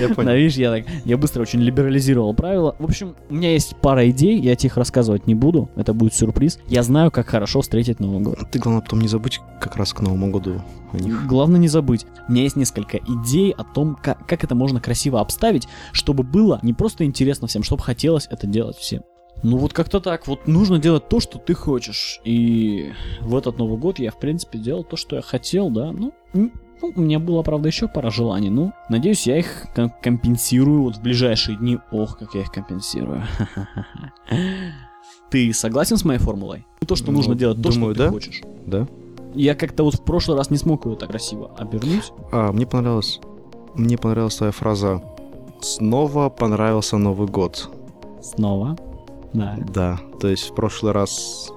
Я 0.00 0.08
Да, 0.08 0.14
понял. 0.14 0.32
видишь, 0.34 0.56
я 0.56 0.70
так, 0.72 0.84
я 1.04 1.16
быстро 1.16 1.42
очень 1.42 1.60
либерализировал 1.60 2.34
правила. 2.34 2.74
В 2.80 2.84
общем, 2.84 3.14
у 3.30 3.34
меня 3.34 3.52
есть 3.52 3.76
пара 3.80 4.10
идей, 4.10 4.40
я 4.40 4.56
тебе 4.56 4.68
их 4.68 4.76
рассказывать 4.76 5.28
не 5.28 5.36
буду, 5.36 5.70
это 5.76 5.94
будет 5.94 6.14
сюрприз. 6.14 6.58
Я 6.66 6.82
знаю, 6.82 7.12
как 7.12 7.28
хорошо 7.28 7.60
встретить 7.60 8.00
Новый 8.00 8.20
год. 8.20 8.38
Ты, 8.50 8.58
главное, 8.58 8.82
потом 8.82 9.00
не 9.00 9.08
забудь 9.08 9.40
как 9.60 9.76
раз 9.76 9.92
к 9.92 10.00
Новому 10.00 10.30
году 10.32 10.60
о 10.92 10.96
них. 10.98 11.26
Главное 11.26 11.60
не 11.60 11.68
забыть, 11.68 12.06
у 12.28 12.32
меня 12.32 12.42
есть 12.42 12.56
несколько 12.56 12.98
идей 12.98 13.52
о 13.52 13.62
том, 13.62 13.96
как, 14.02 14.26
как 14.26 14.42
это 14.42 14.56
можно 14.56 14.80
красиво 14.80 15.20
обставить, 15.20 15.68
чтобы 15.92 16.24
было 16.24 16.58
не 16.62 16.72
просто 16.74 17.04
интересно 17.04 17.46
всем, 17.46 17.62
чтобы 17.62 17.82
хотелось 17.82 18.26
это 18.30 18.48
делать 18.48 18.76
всем. 18.76 19.02
Ну 19.42 19.58
вот 19.58 19.72
как-то 19.74 20.00
так, 20.00 20.26
вот 20.26 20.46
нужно 20.46 20.78
делать 20.78 21.08
то, 21.08 21.20
что 21.20 21.38
ты 21.38 21.54
хочешь. 21.54 22.20
И 22.24 22.92
в 23.20 23.36
этот 23.36 23.58
Новый 23.58 23.76
год 23.78 23.98
я, 23.98 24.10
в 24.10 24.18
принципе, 24.18 24.58
делал 24.58 24.84
то, 24.84 24.96
что 24.96 25.16
я 25.16 25.22
хотел, 25.22 25.68
да. 25.70 25.92
Ну, 25.92 26.12
ну, 26.32 26.50
у 26.80 27.00
меня 27.00 27.18
было, 27.18 27.42
правда, 27.42 27.68
еще 27.68 27.86
пара 27.88 28.10
желаний. 28.10 28.48
Ну, 28.50 28.72
надеюсь, 28.88 29.26
я 29.26 29.38
их 29.38 29.66
ком- 29.74 29.92
компенсирую 30.02 30.82
вот 30.84 30.96
в 30.96 31.02
ближайшие 31.02 31.58
дни. 31.58 31.78
Ох, 31.92 32.16
как 32.18 32.34
я 32.34 32.40
их 32.42 32.50
компенсирую. 32.52 33.22
Ты 35.30 35.52
согласен 35.52 35.96
с 35.96 36.04
моей 36.04 36.20
формулой? 36.20 36.66
То, 36.86 36.96
что 36.96 37.10
Ну, 37.10 37.18
нужно 37.18 37.34
делать 37.34 37.60
то, 37.62 37.72
думаю, 37.72 37.94
что 37.94 38.02
ты 38.02 38.06
да. 38.06 38.10
хочешь. 38.10 38.42
Да? 38.66 38.86
Я 39.34 39.54
как-то 39.54 39.82
вот 39.84 39.94
в 39.96 40.04
прошлый 40.04 40.36
раз 40.38 40.50
не 40.50 40.56
смог 40.56 40.86
ее 40.86 40.96
так 40.96 41.08
красиво 41.10 41.50
обернуть. 41.58 42.12
А, 42.32 42.52
мне 42.52 42.66
понравилась... 42.66 43.20
Мне 43.74 43.98
понравилась 43.98 44.36
твоя 44.36 44.52
фраза 44.52 45.02
«Снова 45.60 46.28
понравился 46.28 46.96
Новый 46.98 47.26
год». 47.26 47.68
Снова. 48.22 48.76
Да. 49.34 49.56
Да, 49.74 50.00
то 50.20 50.28
есть 50.28 50.50
в 50.50 50.54
прошлый 50.54 50.92
раз 50.92 51.50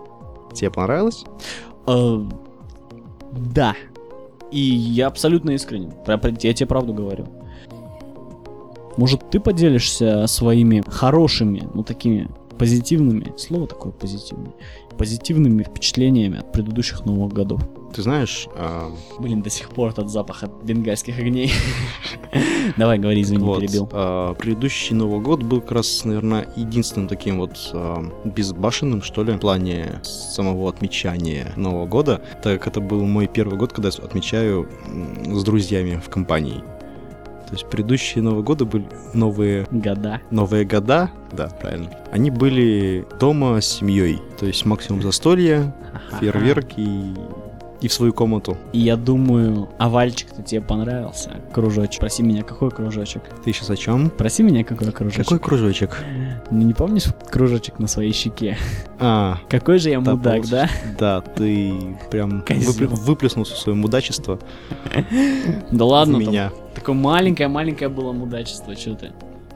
тебе 0.53 0.72
понравилось? 0.72 1.24
Э, 1.88 2.24
да. 3.31 3.75
И 4.51 4.60
я 4.60 5.07
абсолютно 5.07 5.51
искренен. 5.51 5.93
Я 6.41 6.53
тебе 6.53 6.67
правду 6.67 6.93
говорю. 6.93 7.27
Может, 8.98 9.29
ты 9.29 9.39
поделишься 9.39 10.25
своими 10.27 10.84
хорошими, 10.88 11.67
ну 11.74 11.84
такими 11.84 12.29
позитивными, 12.57 13.34
слово 13.38 13.67
такое 13.67 13.91
позитивное, 13.91 14.53
позитивными 14.98 15.62
впечатлениями 15.62 16.39
от 16.39 16.51
предыдущих 16.51 17.05
Новых 17.05 17.31
годов. 17.31 17.62
Ты 17.94 18.01
знаешь, 18.01 18.48
а, 18.56 18.91
Блин, 19.20 19.41
до 19.41 19.50
сих 19.50 19.70
пор 19.70 19.89
этот 19.91 20.10
запах 20.10 20.44
от 20.44 20.51
бенгальских 20.63 21.17
огней. 21.20 21.51
Давай, 22.77 23.00
говори, 23.00 23.22
извини, 23.22 23.44
вот, 23.44 23.62
перебил. 23.62 23.89
а, 23.91 24.34
предыдущий 24.36 24.96
Новый 24.96 25.20
год 25.22 25.41
был 25.44 25.62
как 25.62 25.72
раз, 25.72 26.03
наверное, 26.06 26.48
единственным 26.56 27.08
таким 27.08 27.39
вот 27.39 27.58
а, 27.74 28.03
безбашенным, 28.25 29.01
что 29.01 29.24
ли, 29.24 29.34
в 29.34 29.39
плане 29.39 30.01
самого 30.03 30.70
отмечания 30.70 31.53
Нового 31.56 31.86
года, 31.88 32.22
так 32.44 32.60
как 32.60 32.67
это 32.67 32.82
был 32.82 33.06
мой 33.06 33.27
первый 33.27 33.58
год, 33.58 33.74
когда 33.74 33.89
я 33.89 34.03
отмечаю 34.03 34.70
с 35.25 35.44
друзьями 35.44 36.01
в 36.03 36.10
компании. 36.10 36.63
То 37.48 37.53
есть 37.53 37.70
предыдущие 37.70 38.22
Новые 38.22 38.44
годы 38.44 38.65
были 38.65 38.86
новые 39.13 39.65
Года. 39.72 40.22
Новые 40.32 40.65
года, 40.65 41.10
да, 41.32 41.48
правильно, 41.48 41.89
они 42.12 42.29
были 42.29 43.08
дома 43.22 43.62
с 43.62 43.65
семьей. 43.77 44.20
То 44.38 44.46
есть 44.46 44.65
максимум 44.65 45.01
застолья, 45.01 45.74
фейерверки 46.20 46.82
и, 46.82 47.13
и 47.81 47.88
в 47.88 47.93
свою 47.93 48.12
комнату. 48.13 48.57
И 48.74 48.79
я 48.79 48.96
думаю, 48.96 49.69
овальчик-то 49.77 50.41
тебе 50.41 50.62
понравился. 50.62 51.36
Кружочек. 51.53 52.00
Проси 52.00 52.24
меня, 52.24 52.43
какой 52.43 52.72
кружочек? 52.72 53.22
Ты 53.43 53.53
сейчас 53.53 53.69
о 53.69 53.75
чем? 53.75 54.10
Проси 54.10 54.41
меня, 54.43 54.63
какой 54.63 54.91
кружочек. 54.91 55.24
Какой 55.25 55.39
кружочек? 55.39 56.03
Ну 56.50 56.63
не 56.63 56.74
помнишь 56.74 57.05
кружочек 57.29 57.77
на 57.79 57.88
своей 57.88 58.13
щеке? 58.13 58.57
А, 59.00 59.38
Какой 59.50 59.77
же 59.77 59.89
я 59.91 60.00
да, 60.01 60.15
мудак, 60.15 60.39
вот. 60.41 60.50
да? 60.50 60.69
да, 60.98 61.22
ты 61.22 61.74
прям 62.10 62.43
выплю- 62.48 62.88
выплеснул 62.96 63.46
свое 63.46 63.77
мудачество 63.77 64.39
Да 65.72 65.86
ладно, 65.86 66.17
меня. 66.17 66.51
такое 66.74 66.96
маленькое-маленькое 66.96 67.89
было 67.89 68.12
мудачество, 68.12 68.75
что 68.75 68.96
ты? 68.96 69.12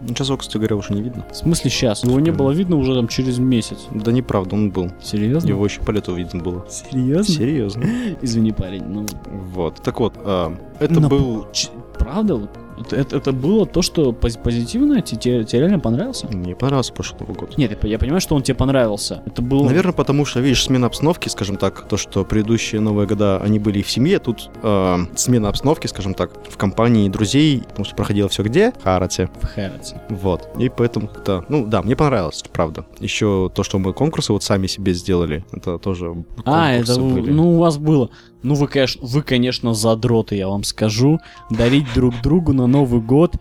Ну, 0.08 0.13
часок, 0.15 0.39
кстати 0.41 0.58
говоря, 0.58 0.75
уже 0.77 0.93
не 0.93 1.01
видно. 1.01 1.25
В 1.31 1.36
смысле 1.36 1.70
сейчас? 1.70 2.03
Его 2.03 2.20
не 2.20 2.31
было 2.31 2.51
видно 2.51 2.75
уже 2.77 2.96
там 2.96 3.08
через 3.08 3.38
месяц. 3.38 3.77
Да 3.91 4.12
неправда, 4.12 4.55
он 4.55 4.72
был. 4.72 4.91
Серьезно? 5.01 5.48
Его 5.48 5.63
еще 5.65 5.81
по 5.81 5.91
лету 5.91 6.15
видно 6.15 6.41
было. 6.41 6.65
Серьезно? 6.70 7.34
Серьезно. 7.36 7.84
Извини, 8.22 8.51
парень, 8.51 8.84
ну... 8.86 9.05
Вот. 9.53 9.75
Так 9.84 10.00
вот, 10.00 10.13
а, 10.24 10.55
это 10.79 11.00
на- 11.00 11.08
был... 11.10 11.46
Ч- 11.53 11.70
Правда? 12.00 12.36
Вот 12.36 12.50
это, 12.81 12.95
это, 12.95 13.17
это 13.17 13.31
было 13.31 13.65
то, 13.65 13.81
что 13.81 14.11
пози- 14.11 14.41
позитивное? 14.41 15.01
Те- 15.01 15.15
Тебе, 15.15 15.43
тебе 15.43 15.61
реально 15.61 15.79
понравился? 15.79 16.27
Мне 16.27 16.55
понравился 16.55 16.93
прошлый 16.93 17.21
Новый 17.21 17.35
год. 17.35 17.57
Нет, 17.57 17.77
я, 17.83 17.89
я 17.89 18.00
понимаю, 18.00 18.21
что 18.21 18.35
он 18.35 18.41
тебе 18.41 18.55
понравился. 18.55 19.21
Это 19.25 19.41
было... 19.41 19.65
Наверное, 19.65 19.93
потому 19.93 20.25
что, 20.25 20.39
видишь, 20.39 20.63
смена 20.63 20.88
обстановки, 20.88 21.27
скажем 21.29 21.55
так, 21.57 21.88
то, 21.88 21.97
что 21.97 22.23
предыдущие 22.25 22.81
Новые 22.81 23.07
года, 23.07 23.39
они 23.41 23.59
были 23.59 23.81
в 23.81 23.89
семье, 23.89 24.19
тут 24.19 24.50
э, 24.63 24.97
смена 25.15 25.50
обстановки, 25.50 25.88
скажем 25.88 26.13
так, 26.13 26.31
в 26.50 26.57
компании 26.57 27.07
друзей, 27.09 27.61
потому 27.67 27.85
что 27.85 27.95
проходило 27.95 28.29
все 28.29 28.43
где? 28.43 28.71
В 28.79 28.83
Харате. 28.83 29.29
в 29.41 29.45
Хэрроте. 29.45 30.01
Вот. 30.09 30.50
И 30.59 30.69
поэтому 30.69 31.07
как-то, 31.07 31.45
ну 31.50 31.65
да, 31.65 31.81
мне 31.81 31.95
понравилось, 31.95 32.43
правда. 32.51 32.85
Еще 33.00 33.51
то, 33.53 33.63
что 33.63 33.79
мы 33.79 33.93
конкурсы 33.93 34.33
вот 34.33 34.43
сами 34.43 34.67
себе 34.67 34.93
сделали, 34.93 35.45
это 35.51 35.77
тоже 35.77 36.23
А, 36.45 36.71
это, 36.73 37.00
были. 37.00 37.31
ну, 37.31 37.55
у 37.55 37.59
вас 37.59 37.77
было. 37.77 38.09
Ну, 38.43 38.55
вы, 38.55 38.67
конечно, 38.67 39.05
вы, 39.05 39.21
конечно, 39.21 39.74
задроты, 39.74 40.36
я 40.36 40.48
вам 40.48 40.63
скажу. 40.63 41.19
Дарить 41.50 41.86
друг 41.93 42.13
другу 42.21 42.53
на 42.53 42.67
Новый 42.67 43.01
год 43.01 43.36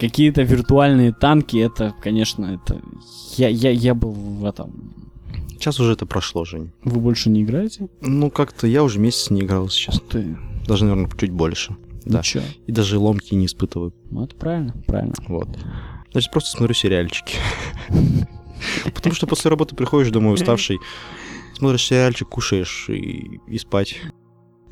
какие-то 0.00 0.42
виртуальные 0.42 1.12
танки, 1.12 1.58
это, 1.58 1.94
конечно, 2.02 2.46
это... 2.46 2.80
Я, 3.36 3.48
я, 3.48 3.70
я 3.70 3.94
был 3.94 4.12
в 4.12 4.44
этом... 4.44 4.94
Сейчас 5.50 5.78
уже 5.78 5.92
это 5.92 6.06
прошло, 6.06 6.46
Жень. 6.46 6.72
Вы 6.82 7.00
больше 7.00 7.28
не 7.28 7.42
играете? 7.42 7.88
Ну, 8.00 8.30
как-то 8.30 8.66
я 8.66 8.82
уже 8.82 8.98
месяц 8.98 9.28
не 9.28 9.42
играл 9.42 9.68
сейчас. 9.68 10.00
Ты... 10.08 10.38
Даже, 10.66 10.84
наверное, 10.84 11.10
чуть 11.18 11.30
больше. 11.30 11.76
Да. 12.06 12.20
Ничего. 12.20 12.44
И 12.66 12.72
даже 12.72 12.98
ломки 12.98 13.34
не 13.34 13.44
испытываю. 13.44 13.92
Ну, 14.10 14.24
это 14.24 14.34
правильно, 14.36 14.72
правильно. 14.86 15.14
Вот. 15.28 15.48
Значит, 16.12 16.32
просто 16.32 16.56
смотрю 16.56 16.74
сериальчики. 16.74 17.36
Потому 18.94 19.14
что 19.14 19.26
после 19.26 19.50
работы 19.50 19.76
приходишь 19.76 20.10
домой 20.10 20.34
уставший, 20.34 20.78
смотришь 21.54 21.84
сериальчик, 21.84 22.28
кушаешь 22.28 22.88
и, 22.88 23.40
и 23.46 23.58
спать. 23.58 23.96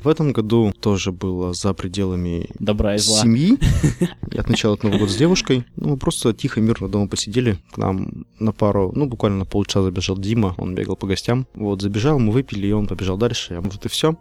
В 0.03 0.07
этом 0.07 0.31
году 0.31 0.71
тоже 0.79 1.11
было 1.11 1.53
за 1.53 1.73
пределами 1.73 2.49
Добра 2.59 2.95
и 2.95 2.97
зла. 2.97 3.21
семьи. 3.21 3.57
Я 4.31 4.41
отмечал 4.41 4.73
этот 4.73 4.85
Новый 4.85 4.99
год 4.99 5.09
с 5.09 5.15
девушкой. 5.15 5.65
Ну, 5.75 5.89
мы 5.89 5.97
просто 5.97 6.33
тихо, 6.33 6.61
мирно 6.61 6.87
дома 6.87 7.07
посидели. 7.07 7.57
К 7.71 7.77
нам 7.77 8.25
на 8.39 8.53
пару, 8.53 8.91
ну, 8.95 9.07
буквально 9.07 9.39
на 9.39 9.45
полчаса 9.45 9.81
забежал 9.81 10.17
Дима. 10.17 10.55
Он 10.57 10.73
бегал 10.73 10.95
по 10.95 11.05
гостям. 11.05 11.47
Вот, 11.53 11.81
забежал, 11.81 12.17
мы 12.17 12.31
выпили, 12.31 12.67
и 12.67 12.71
он 12.71 12.87
побежал 12.87 13.17
дальше. 13.17 13.55
А 13.55 13.61
может 13.61 13.85
и 13.85 13.89
все. 13.89 14.15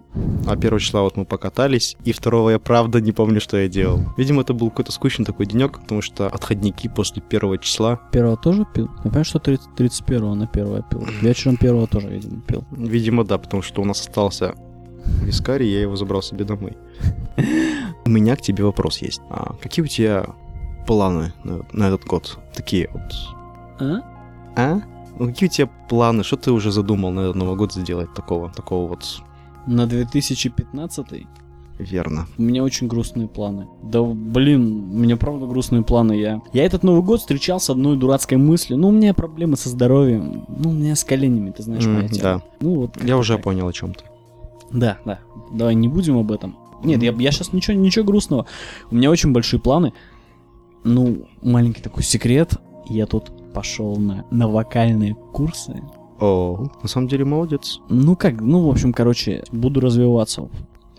А 0.47 0.57
первого 0.57 0.81
числа 0.81 1.03
вот 1.03 1.17
мы 1.17 1.25
покатались. 1.25 1.97
И 2.05 2.13
второго 2.13 2.51
я 2.51 2.59
правда 2.59 3.01
не 3.01 3.13
помню, 3.13 3.41
что 3.41 3.57
я 3.57 3.69
делал. 3.69 4.01
Видимо, 4.17 4.43
это 4.43 4.55
был 4.55 4.71
какой-то 4.71 4.91
скучный 4.91 5.25
такой 5.25 5.47
денек, 5.47 5.81
потому 5.81 6.03
что 6.03 6.27
отходники 6.27 6.89
после 6.89 7.23
первого 7.23 7.59
числа. 7.59 8.01
Первого 8.13 8.37
тоже 8.37 8.67
пил? 8.75 8.89
Я 8.97 9.03
понимаю, 9.03 9.25
что 9.25 9.39
30, 9.39 9.75
31 9.77 10.39
на 10.39 10.47
первое 10.49 10.83
пил. 10.83 11.07
Вечером 11.21 11.57
первого 11.57 11.87
тоже, 11.87 12.09
видимо, 12.09 12.41
пил. 12.41 12.65
Видимо, 12.73 13.25
да, 13.25 13.39
потому 13.39 13.63
что 13.63 13.83
у 13.83 13.85
нас 13.85 14.01
остался 14.01 14.55
вискарий, 15.23 15.71
я 15.73 15.81
его 15.83 15.97
забрал 15.97 16.23
себе 16.23 16.45
домой. 16.45 16.77
У 18.05 18.11
меня 18.11 18.37
к 18.37 18.41
тебе 18.41 18.65
вопрос 18.65 18.99
есть. 18.99 19.21
А 19.31 19.55
какие 19.61 19.85
у 19.85 19.89
тебя 19.89 20.27
планы 20.87 21.33
на, 21.45 21.61
на 21.73 21.85
этот 21.89 22.05
год? 22.05 22.39
Такие 22.55 22.89
вот 22.93 23.03
А? 23.81 24.01
А? 24.57 24.81
Ну, 25.19 25.27
какие 25.27 25.49
у 25.49 25.53
тебя 25.53 25.69
планы? 25.89 26.23
Что 26.25 26.37
ты 26.37 26.53
уже 26.53 26.71
задумал 26.73 27.11
на 27.11 27.21
этот 27.21 27.37
Новый 27.37 27.57
год 27.57 27.73
сделать 27.73 28.13
такого? 28.15 28.51
Такого 28.51 28.89
вот 28.89 29.05
На 29.67 29.87
2015 29.87 31.27
верно. 31.79 32.27
У 32.39 32.43
меня 32.43 32.65
очень 32.65 32.89
грустные 32.89 33.29
планы. 33.29 33.69
Да, 33.83 34.03
блин, 34.03 34.91
у 34.93 34.99
меня 34.99 35.17
правда 35.17 35.47
грустные 35.47 35.83
планы. 35.83 36.15
Я, 36.15 36.41
я 36.53 36.65
этот 36.65 36.83
Новый 36.83 37.03
год 37.03 37.21
встречал 37.21 37.61
с 37.61 37.71
одной 37.71 37.97
дурацкой 37.97 38.39
мыслью. 38.39 38.79
Ну, 38.79 38.89
у 38.89 38.93
меня 38.93 39.15
проблемы 39.15 39.57
со 39.57 39.69
здоровьем. 39.69 40.45
Ну, 40.49 40.71
у 40.71 40.73
меня 40.73 40.97
с 40.97 41.05
коленями, 41.05 41.51
ты 41.53 41.63
знаешь, 41.63 41.85
М, 41.87 41.95
моя 41.95 42.09
тема. 42.09 42.23
да, 42.23 42.43
Ну, 42.61 42.75
вот 42.81 43.03
я 43.05 43.17
уже 43.17 43.35
так. 43.35 43.45
понял 43.45 43.69
о 43.69 43.73
чем 43.73 43.95
ты. 43.95 44.05
Да, 44.71 44.99
да. 45.05 45.21
Давай 45.51 45.75
не 45.75 45.89
будем 45.89 46.19
об 46.19 46.33
этом. 46.33 46.57
Нет, 46.83 47.03
я, 47.03 47.13
я 47.13 47.33
сейчас 47.33 47.53
ничего, 47.53 47.77
ничего 47.77 48.05
грустного. 48.05 48.47
У 48.91 48.95
меня 48.95 49.11
очень 49.11 49.33
большие 49.33 49.61
планы. 49.61 49.93
Ну, 50.85 51.29
маленький 51.43 51.83
такой 51.83 52.03
секрет. 52.03 52.55
Я 52.87 53.07
тут 53.07 53.33
пошел 53.53 53.97
на, 53.97 54.25
на 54.31 54.49
вокальные 54.49 55.15
курсы. 55.15 55.83
О, 56.21 56.69
на 56.83 56.89
самом 56.89 57.09
деле 57.09 57.25
молодец. 57.25 57.81
Ну 57.89 58.17
как, 58.17 58.41
ну, 58.41 58.67
в 58.67 58.71
общем, 58.71 58.93
короче, 58.93 59.45
буду 59.53 59.81
развиваться 59.81 60.49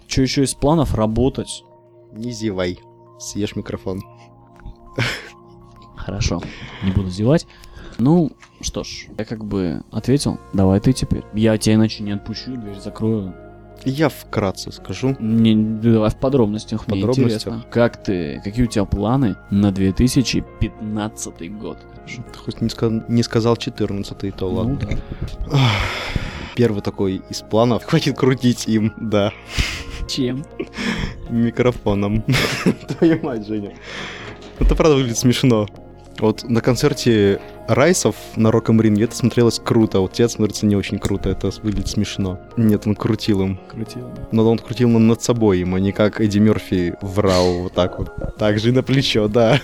Что 0.08 0.22
еще 0.22 0.44
из 0.44 0.54
планов? 0.54 0.96
Работать. 0.96 1.64
Не 2.14 2.32
зевай. 2.32 2.80
Съешь 3.20 3.56
микрофон. 3.56 4.02
Хорошо, 5.96 6.42
не 6.84 6.92
буду 6.92 7.10
зевать. 7.10 7.46
Ну, 7.98 8.32
что 8.62 8.84
ж, 8.86 9.08
я 9.18 9.26
как 9.26 9.44
бы 9.44 9.84
ответил. 9.92 10.40
Давай 10.54 10.80
ты 10.80 10.94
теперь. 10.94 11.24
Я 11.34 11.58
тебя 11.58 11.76
иначе 11.76 12.02
не 12.04 12.12
отпущу, 12.12 12.56
дверь 12.56 12.80
закрою. 12.80 13.34
Я 13.86 14.10
вкратце 14.10 14.72
скажу. 14.72 15.16
Не, 15.20 15.56
давай 15.56 16.10
в 16.10 16.16
подробностях, 16.18 16.88
мне 16.88 17.02
подробностях? 17.02 17.54
интересно. 17.54 17.66
Как 17.72 18.02
ты, 18.04 18.42
какие 18.44 18.66
у 18.66 18.68
тебя 18.68 18.86
планы 18.86 19.36
на 19.50 19.72
2015 19.72 21.58
год? 21.58 21.78
Ты 22.06 22.40
хоть 22.40 22.62
не, 22.62 22.68
ска- 22.70 23.04
не 23.08 23.24
сказал 23.24 23.56
14 23.56 24.36
то 24.36 24.48
ладно. 24.48 24.80
Ну 24.82 24.98
да. 25.50 25.60
Первый 26.56 26.82
такой 26.82 27.22
из 27.30 27.42
планов. 27.42 27.84
Хватит 27.86 28.18
крутить 28.18 28.68
им, 28.68 28.94
да. 28.98 29.32
Чем? 30.08 30.44
Микрофоном. 31.30 32.24
Твою 32.98 33.24
мать, 33.24 33.48
Женя. 33.48 33.76
Это 34.60 34.76
правда 34.76 34.96
выглядит 34.96 35.18
смешно. 35.18 35.68
Вот 36.20 36.44
на 36.44 36.60
концерте 36.62 37.40
Райсов 37.70 38.16
на 38.36 38.52
Роком 38.52 38.82
Ринге 38.82 39.04
это 39.04 39.16
смотрелось 39.16 39.62
круто, 39.64 40.00
а 40.00 40.02
вот 40.02 40.20
это 40.20 40.28
смотрится 40.28 40.66
не 40.66 40.76
очень 40.76 40.98
круто, 40.98 41.30
это 41.30 41.52
выглядит 41.62 41.88
смешно. 41.88 42.40
Нет, 42.58 42.88
он 42.88 42.96
крутил 42.96 43.44
им. 43.44 43.60
Крутил. 43.70 44.10
Но 44.32 44.50
он 44.50 44.58
крутил 44.58 44.90
им 44.90 45.08
над 45.08 45.22
собой 45.22 45.60
им, 45.60 45.76
а 45.76 45.80
не 45.80 45.92
как 45.92 46.20
Эдди 46.20 46.40
Мерфи 46.40 46.96
врал 47.02 47.60
вот 47.60 47.74
так 47.74 48.00
вот. 48.00 48.12
Так 48.40 48.58
же 48.58 48.70
и 48.70 48.72
на 48.72 48.82
плечо, 48.82 49.28
да. 49.28 49.62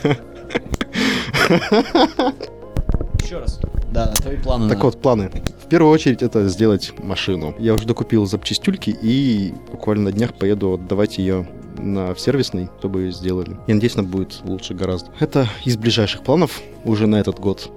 Еще 3.23 3.39
раз. 3.39 3.59
Да, 3.91 4.13
твои 4.17 4.37
планы. 4.37 4.69
Так 4.69 4.77
на- 4.77 4.83
вот, 4.83 5.01
планы. 5.01 5.31
В 5.63 5.67
первую 5.67 5.91
очередь 5.91 6.21
это 6.21 6.47
сделать 6.47 6.93
машину. 7.01 7.55
Я 7.57 7.73
уже 7.73 7.87
докупил 7.87 8.27
запчастюльки 8.27 8.95
и 9.01 9.51
буквально 9.71 10.03
на 10.05 10.11
днях 10.11 10.35
поеду 10.35 10.73
отдавать 10.73 11.17
ее 11.17 11.47
на 11.79 12.13
в 12.13 12.19
сервисный, 12.19 12.69
чтобы 12.77 13.01
ее 13.01 13.11
сделали. 13.11 13.57
Я 13.65 13.73
надеюсь, 13.73 13.95
она 13.95 14.07
будет 14.07 14.41
лучше 14.43 14.75
гораздо. 14.75 15.09
Это 15.19 15.47
из 15.65 15.75
ближайших 15.75 16.21
планов 16.21 16.61
уже 16.83 17.07
на 17.07 17.15
этот 17.15 17.39
год. 17.39 17.71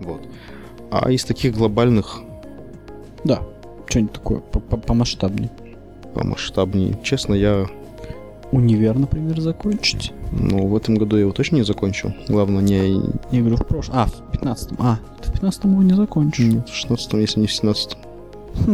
Вот. 0.00 0.22
А 0.90 1.10
из 1.10 1.24
таких 1.24 1.54
глобальных 1.56 2.20
Да. 3.24 3.42
Что-нибудь 3.88 4.12
такое 4.12 4.38
по- 4.40 4.60
по- 4.60 4.76
помасштабнее. 4.76 5.50
помасштабнее, 6.14 6.98
честно, 7.02 7.34
я 7.34 7.66
Универ, 8.52 8.96
например, 8.98 9.40
закончить. 9.40 10.12
ну, 10.32 10.66
в 10.68 10.76
этом 10.76 10.94
году 10.94 11.16
я 11.16 11.22
его 11.22 11.32
точно 11.32 11.56
не 11.56 11.62
закончу. 11.64 12.14
Главное, 12.28 12.62
не 12.62 13.02
Я 13.32 13.40
говорю, 13.40 13.56
в 13.56 13.66
прошлом. 13.66 13.96
А, 13.98 14.06
в 14.06 14.30
15 14.32 14.70
А, 14.78 14.98
ты 15.22 15.30
в 15.30 15.32
15 15.32 15.64
его 15.64 15.82
не 15.82 15.94
закончишь. 15.94 16.44
в 16.64 16.74
16 16.74 17.20
если 17.20 17.40
не 17.40 17.46
в 17.48 17.52
17 17.52 17.96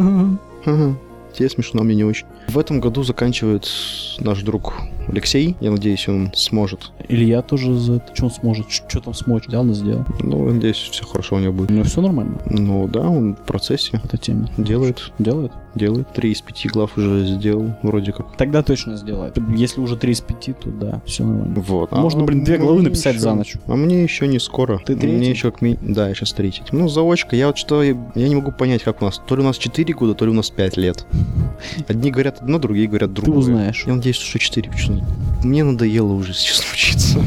Ага. 0.65 0.97
Тебе 1.37 1.49
смешно, 1.49 1.83
мне 1.83 1.95
не 1.95 2.05
очень. 2.05 2.27
В 2.49 2.59
этом 2.59 2.81
году 2.81 3.03
заканчивает 3.03 3.67
наш 4.21 4.43
друг 4.43 4.75
Алексей. 5.09 5.57
Я 5.61 5.71
надеюсь, 5.71 6.07
он 6.09 6.31
сможет. 6.35 6.91
Илья 7.09 7.41
тоже 7.43 7.75
за 7.79 7.95
это. 7.95 8.15
Что 8.15 8.27
он 8.27 8.31
сможет? 8.31 8.67
Что 8.71 9.01
там 9.01 9.15
сможет? 9.15 9.49
Взял, 9.49 9.65
на 9.65 9.75
сделал. 9.75 10.05
Ну, 10.21 10.51
надеюсь, 10.51 10.77
все 10.77 11.05
хорошо 11.05 11.37
у 11.37 11.39
него 11.39 11.53
будет. 11.53 11.71
Ну, 11.71 11.83
все 11.85 12.01
нормально. 12.03 12.39
Ну 12.47 12.87
да, 12.89 13.01
он 13.09 13.35
в 13.35 13.41
процессе. 13.41 14.01
Эта 14.05 14.19
тема. 14.19 14.49
Делает, 14.59 15.13
Делает? 15.19 15.53
делает. 15.75 16.13
Три 16.13 16.33
из 16.33 16.43
пяти 16.43 16.69
глав 16.69 16.99
уже 16.99 17.25
сделал, 17.27 17.75
вроде 17.83 18.13
как. 18.13 18.37
Тогда 18.37 18.63
точно 18.63 18.97
сделает. 18.97 19.37
Если 19.57 19.81
уже 19.81 19.97
3 19.97 20.13
из 20.13 20.21
5, 20.21 20.41
то 20.61 20.71
да, 20.71 21.01
все 21.07 21.25
нормально. 21.25 21.55
Вот. 21.61 21.93
Можно, 21.93 22.25
блин, 22.25 22.45
две 22.45 22.59
главы 22.59 22.83
написать 22.83 23.15
ещё- 23.15 23.23
за 23.23 23.35
ночь. 23.35 23.55
А 23.67 23.75
мне 23.75 24.03
еще 24.03 24.27
не 24.27 24.39
скоро. 24.39 24.79
Ты 24.85 24.95
третий? 24.97 25.17
Мне 25.17 25.31
еще 25.31 25.51
как 25.51 25.63
ми... 25.63 25.79
Да, 25.81 26.09
я 26.09 26.15
сейчас 26.15 26.33
третий. 26.35 26.63
Ну, 26.73 26.89
заочка, 26.89 27.35
я 27.37 27.47
вот 27.47 27.57
что, 27.57 27.83
я 27.83 27.95
не 28.15 28.35
могу 28.35 28.53
понять, 28.53 28.83
как 28.83 29.01
у 29.01 29.07
нас. 29.07 29.21
То 29.27 29.35
ли 29.35 29.41
у 29.43 29.45
нас 29.47 29.57
4 29.57 29.95
года, 29.95 30.15
то 30.15 30.27
ли 30.27 30.31
у 30.31 30.35
нас 30.35 30.51
5 30.51 30.77
лет. 30.77 31.07
Одни 31.89 32.11
говорят 32.11 32.32
одно, 32.41 32.59
другие 32.59 32.87
говорят 32.89 33.11
Ты 33.11 33.17
другое. 33.23 33.39
узнаешь. 33.39 33.85
Я 33.87 33.95
надеюсь, 33.95 34.17
что 34.17 34.39
4. 34.39 34.71
Почему? 34.71 35.03
Мне 35.43 35.65
надоело 35.65 36.13
уже 36.13 36.33
сейчас 36.35 36.65
учиться. 36.73 37.23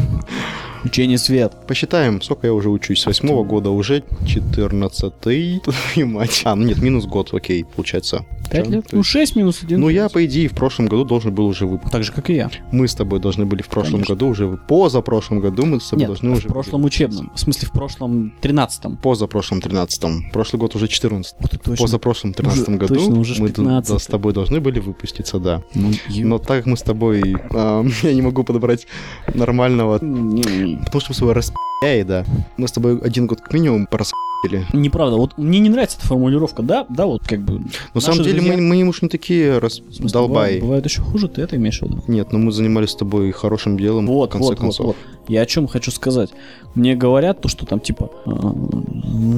Учение 0.83 1.17
свет. 1.17 1.53
Посчитаем, 1.67 2.21
сколько 2.21 2.45
я 2.47 2.53
уже 2.53 2.69
учусь. 2.69 3.01
С 3.01 3.05
восьмого 3.07 3.43
года 3.43 3.71
уже 3.71 4.03
14 4.27 5.13
Твою 5.19 6.07
мать. 6.07 6.41
А, 6.45 6.55
ну 6.55 6.65
нет, 6.65 6.77
минус 6.81 7.05
год, 7.05 7.33
окей, 7.33 7.65
получается. 7.65 8.25
5 8.49 8.65
Чё? 8.65 8.71
лет? 8.71 8.87
Ну, 8.91 8.97
есть- 8.99 9.09
6 9.09 9.35
минус 9.35 9.61
1. 9.61 9.79
Ну, 9.79 9.89
я, 9.89 10.09
по 10.09 10.25
идее, 10.25 10.47
в 10.47 10.53
прошлом 10.53 10.87
году 10.87 11.03
должен 11.05 11.33
был 11.33 11.45
уже 11.45 11.65
выпустить. 11.65 11.91
Так 11.91 12.03
же, 12.03 12.11
как 12.11 12.29
и 12.29 12.35
я. 12.35 12.49
Мы 12.71 12.87
с 12.87 12.95
тобой 12.95 13.19
должны 13.19 13.45
были 13.45 13.61
в 13.61 13.67
прошлом 13.67 13.93
Конечно. 13.95 14.15
году 14.15 14.27
уже... 14.27 14.57
Позапрошлом 14.67 15.39
году 15.39 15.65
мы 15.65 15.79
с 15.79 15.89
тобой 15.89 16.01
Нет, 16.01 16.07
должны 16.09 16.29
в 16.31 16.37
уже... 16.37 16.47
прошлом 16.47 16.81
были 16.81 16.87
учебном. 16.87 17.31
В 17.35 17.39
смысле, 17.39 17.67
в 17.67 17.71
прошлом 17.71 18.33
13-м. 18.41 18.97
Позапрошлом 18.97 19.61
13 19.61 20.31
Прошлый 20.31 20.59
год 20.59 20.75
уже 20.75 20.87
14 20.87 21.35
Вот 21.39 21.51
точно. 21.51 21.75
Позапрошлом 21.75 22.33
13 22.33 22.67
Уже- 22.69 22.77
году 22.77 22.95
точно, 22.95 23.19
уже 23.19 23.41
мы 23.41 23.47
д- 23.49 23.53
15. 23.55 23.93
да, 23.93 23.99
с 23.99 24.05
тобой 24.07 24.33
должны 24.33 24.59
были 24.59 24.79
выпуститься, 24.79 25.39
да. 25.39 25.61
Ну, 25.73 25.91
ё- 26.09 26.25
Но 26.25 26.37
так 26.37 26.57
как 26.59 26.65
мы 26.65 26.77
с 26.77 26.81
тобой... 26.81 27.35
а, 27.51 27.83
я 28.03 28.13
не 28.13 28.21
могу 28.21 28.43
подобрать 28.43 28.87
нормального... 29.33 29.99
Потому 29.99 30.99
что 30.99 31.09
мы 31.09 31.13
с 31.13 31.17
тобой 31.17 31.33
распи***яи, 31.33 32.03
да. 32.03 32.25
Мы 32.57 32.67
с 32.67 32.71
тобой 32.71 32.99
один 32.99 33.27
год 33.27 33.41
как 33.41 33.53
минимум 33.53 33.87
пораспи***ли. 33.87 34.65
Неправда. 34.73 35.15
Вот 35.17 35.37
мне 35.37 35.59
не 35.59 35.69
нравится 35.69 35.97
эта 35.97 36.07
формулировка, 36.07 36.61
да? 36.61 36.85
Да, 36.89 37.05
вот 37.05 37.27
как 37.27 37.41
бы... 37.41 37.61
На 37.93 38.01
самом 38.01 38.23
деле 38.23 38.34
друзья- 38.35 38.57
мы, 38.57 38.75
мы 38.83 38.87
уж 38.89 39.01
не 39.01 39.09
такие 39.09 39.59
В 39.59 39.69
смысле, 39.69 40.03
раздолбаи. 40.03 40.35
Бывает, 40.45 40.61
бывает 40.61 40.85
еще 40.85 41.01
хуже, 41.01 41.27
ты 41.27 41.41
это 41.41 41.55
имеешь 41.55 41.79
в 41.79 41.83
виду? 41.83 42.01
Нет, 42.07 42.31
но 42.31 42.39
мы 42.39 42.51
занимались 42.51 42.91
с 42.91 42.95
тобой 42.95 43.31
хорошим 43.31 43.77
делом, 43.77 44.05
в 44.05 44.09
Вот, 44.09 44.31
конце 44.31 44.49
вот, 44.49 44.59
концов. 44.59 44.85
вот, 44.87 44.95
вот. 44.97 45.14
Я 45.27 45.41
о 45.41 45.45
чем 45.45 45.67
хочу 45.67 45.91
сказать. 45.91 46.31
Мне 46.75 46.95
говорят 46.95 47.41
то, 47.41 47.47
что 47.47 47.65
там, 47.65 47.79
типа, 47.79 48.11
э, 48.25 48.31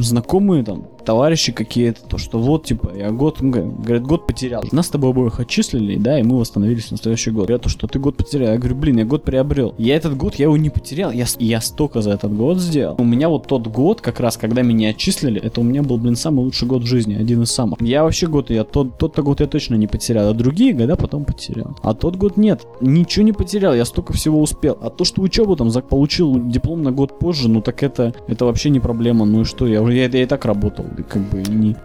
знакомые 0.02 0.63
там, 0.63 0.86
товарищи 1.06 1.54
какие-то, 1.54 2.02
то, 2.02 2.17
что 2.17 2.39
вот, 2.39 2.65
типа, 2.65 2.91
я 2.95 3.12
год, 3.12 3.39
говорят, 3.39 4.04
год 4.04 4.28
потерял. 4.28 4.62
Нас 4.71 4.88
с 4.88 4.89
тобой 4.89 5.12
обоих 5.12 5.39
отчислили, 5.39 5.97
да, 5.97 6.19
и 6.19 6.23
мы 6.23 6.38
восстановились 6.38 6.91
на 6.91 6.97
следующий 6.97 7.32
год. 7.32 7.45
Говорят, 7.45 7.62
то, 7.62 7.69
что 7.69 7.88
ты 7.88 8.00
год 8.00 8.17
потерял. 8.17 8.52
Я 8.52 8.58
говорю, 8.58 8.76
блин, 8.76 8.97
я 8.97 9.06
год 9.06 9.23
приобрел. 9.23 9.73
Я 9.78 9.95
этот 9.95 10.17
год, 10.17 10.36
я 10.36 10.45
его 10.45 10.58
не 10.58 10.69
потерял, 10.69 11.12
я, 11.12 11.26
я 11.39 11.62
столько 11.62 12.02
за 12.02 12.12
этот 12.12 12.36
год 12.36 12.58
сделал. 12.60 12.95
У 12.97 13.06
меня 13.06 13.30
вот 13.30 13.47
тот 13.47 13.67
год, 13.67 14.02
как 14.02 14.19
раз, 14.19 14.36
когда 14.36 14.63
меня 14.63 14.89
отчислили, 14.89 15.39
это 15.39 15.62
у 15.62 15.63
меня 15.63 15.82
был, 15.82 15.97
блин, 15.97 16.17
самый 16.17 16.43
лучший 16.43 16.67
год 16.67 16.84
в 16.84 16.86
жизни, 16.86 17.15
один 17.15 17.43
из 17.43 17.52
самых. 17.52 17.82
Я 17.82 18.04
вообще 18.04 18.28
год, 18.28 18.50
я 18.50 18.65
тот, 18.65 18.97
тот-то 18.97 19.21
год 19.23 19.39
я 19.39 19.47
точно 19.47 19.76
не 19.76 19.88
потерял, 19.88 20.30
а 20.30 20.34
другие 20.34 20.73
года 20.73 20.97
потом 20.97 21.23
потерял. 21.23 21.78
А 21.84 21.93
тот 21.93 22.17
год 22.17 22.36
нет, 22.36 22.65
ничего 22.82 23.23
не 23.23 23.32
потерял, 23.32 23.73
я 23.73 23.86
столько 23.86 24.12
всего 24.12 24.41
успел. 24.41 24.78
А 24.82 24.89
то, 24.89 25.06
что 25.06 25.21
учебу 25.21 25.56
там 25.56 25.69
получил 25.86 26.40
диплом 26.50 26.84
на 26.84 26.92
год 26.92 27.20
позже, 27.20 27.50
ну 27.50 27.62
так 27.62 27.84
это, 27.84 28.13
это 28.28 28.46
вообще 28.46 28.70
не 28.70 28.80
проблема. 28.80 29.26
Ну 29.26 29.42
и 29.42 29.44
что, 29.46 29.68
я, 29.68 29.82
уже- 29.82 29.96
я, 29.96 30.06
я 30.08 30.24
и 30.24 30.26
так 30.26 30.46
работал, 30.46 30.86
как 31.10 31.22
бы 31.24 31.42
не... 31.44 31.76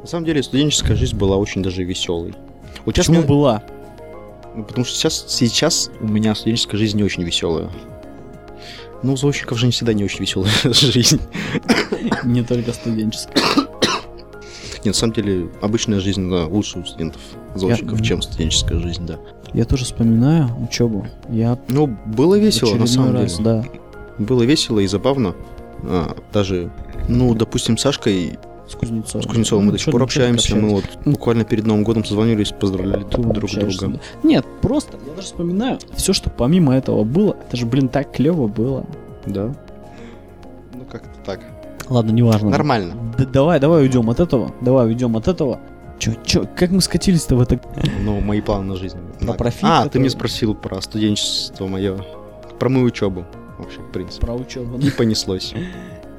На 0.00 0.06
самом 0.06 0.26
деле 0.26 0.42
студенческая 0.42 0.94
жизнь 0.96 1.16
была 1.16 1.36
очень 1.36 1.62
даже 1.62 1.82
веселой. 1.82 2.34
Вот 2.84 2.94
Почему 2.94 3.18
мне- 3.18 3.26
была? 3.26 3.62
Ну, 4.54 4.64
Потому 4.64 4.84
что 4.84 4.94
сейчас, 4.96 5.24
сейчас 5.28 5.90
у 6.00 6.06
меня 6.06 6.34
студенческая 6.34 6.76
жизнь 6.78 6.96
не 6.96 7.02
очень 7.04 7.22
веселая. 7.24 7.68
Ну, 9.02 9.12
у 9.12 9.16
заочников 9.16 9.58
же 9.58 9.66
не 9.66 9.72
всегда 9.72 9.92
не 9.92 10.04
очень 10.04 10.20
веселая 10.20 10.50
жизнь. 10.64 11.20
Не 12.24 12.42
только 12.42 12.72
студенческая. 12.72 13.34
Нет, 14.86 14.94
на 14.94 14.98
самом 15.00 15.14
деле, 15.14 15.48
обычная 15.62 15.98
жизнь 16.00 16.22
она 16.24 16.46
лучше 16.46 16.78
у 16.78 16.84
студентов, 16.84 17.20
заочников, 17.56 17.98
Я- 17.98 18.04
чем 18.04 18.22
студенческая 18.22 18.78
жизнь, 18.78 19.04
да. 19.04 19.18
Я 19.52 19.64
тоже 19.64 19.84
вспоминаю 19.84 20.48
учебу. 20.62 21.06
Я 21.28 21.58
Ну, 21.68 21.86
было 22.06 22.38
весело, 22.38 22.74
на 22.76 22.86
самом 22.86 23.14
раз, 23.14 23.32
деле. 23.38 23.44
да. 23.44 23.64
Было 24.18 24.44
весело 24.44 24.78
и 24.80 24.86
забавно. 24.86 25.34
А, 25.82 26.16
даже, 26.32 26.70
ну, 27.08 27.34
допустим, 27.34 27.76
Сашкой, 27.78 28.38
С 28.68 28.74
Кузнецовым. 28.74 29.22
с 29.22 29.26
Кузнецовым 29.26 29.66
мы 29.66 29.72
до 29.72 29.78
сих 29.78 29.86
пор 29.92 30.00
Ну, 30.00 30.04
общаемся. 30.04 30.56
Мы 30.56 30.70
вот 30.70 30.84
буквально 31.04 31.44
перед 31.44 31.66
Новым 31.66 31.84
годом 31.84 32.04
созвонились, 32.04 32.52
поздравляли 32.52 33.04
Ты 33.04 33.18
друг 33.22 33.44
общаешься, 33.44 33.80
друга. 33.80 34.00
да. 34.22 34.28
Нет, 34.28 34.46
просто, 34.62 34.98
я 35.06 35.14
даже 35.14 35.26
вспоминаю, 35.26 35.78
все, 35.96 36.12
что 36.12 36.30
помимо 36.30 36.74
этого 36.74 37.02
было, 37.04 37.36
это 37.46 37.56
же, 37.56 37.66
блин, 37.66 37.88
так 37.88 38.12
клево 38.12 38.46
было. 38.46 38.84
Да. 39.26 39.54
Ну, 40.74 40.84
как-то 40.90 41.10
так. 41.24 41.40
Ладно, 41.88 42.10
неважно. 42.12 42.50
Нормально. 42.50 42.94
Да 43.18 43.24
давай, 43.24 43.60
давай 43.60 43.82
уйдем 43.82 44.08
от 44.10 44.20
этого. 44.20 44.52
Давай 44.60 44.86
уйдем 44.86 45.16
от 45.16 45.28
этого. 45.28 45.60
Чё, 45.98 46.12
чё, 46.24 46.46
как 46.56 46.70
мы 46.70 46.80
скатились-то 46.80 47.36
в 47.36 47.40
это? 47.40 47.58
Ну, 48.02 48.20
мои 48.20 48.40
планы 48.40 48.64
на 48.64 48.76
жизнь. 48.76 48.98
Так. 49.20 49.36
профит, 49.38 49.64
А, 49.64 49.78
ты 49.82 49.84
который- 49.88 50.00
мне 50.02 50.10
спросил 50.10 50.54
про 50.54 50.80
студенчество 50.82 51.66
мое. 51.66 51.96
Про 52.58 52.68
мою 52.68 52.86
учебу. 52.86 53.24
Вообще, 53.58 53.80
в 53.80 53.90
принципе. 53.92 54.26
Про 54.26 54.34
учебу. 54.34 54.78
И 54.78 54.90
понеслось. 54.90 55.54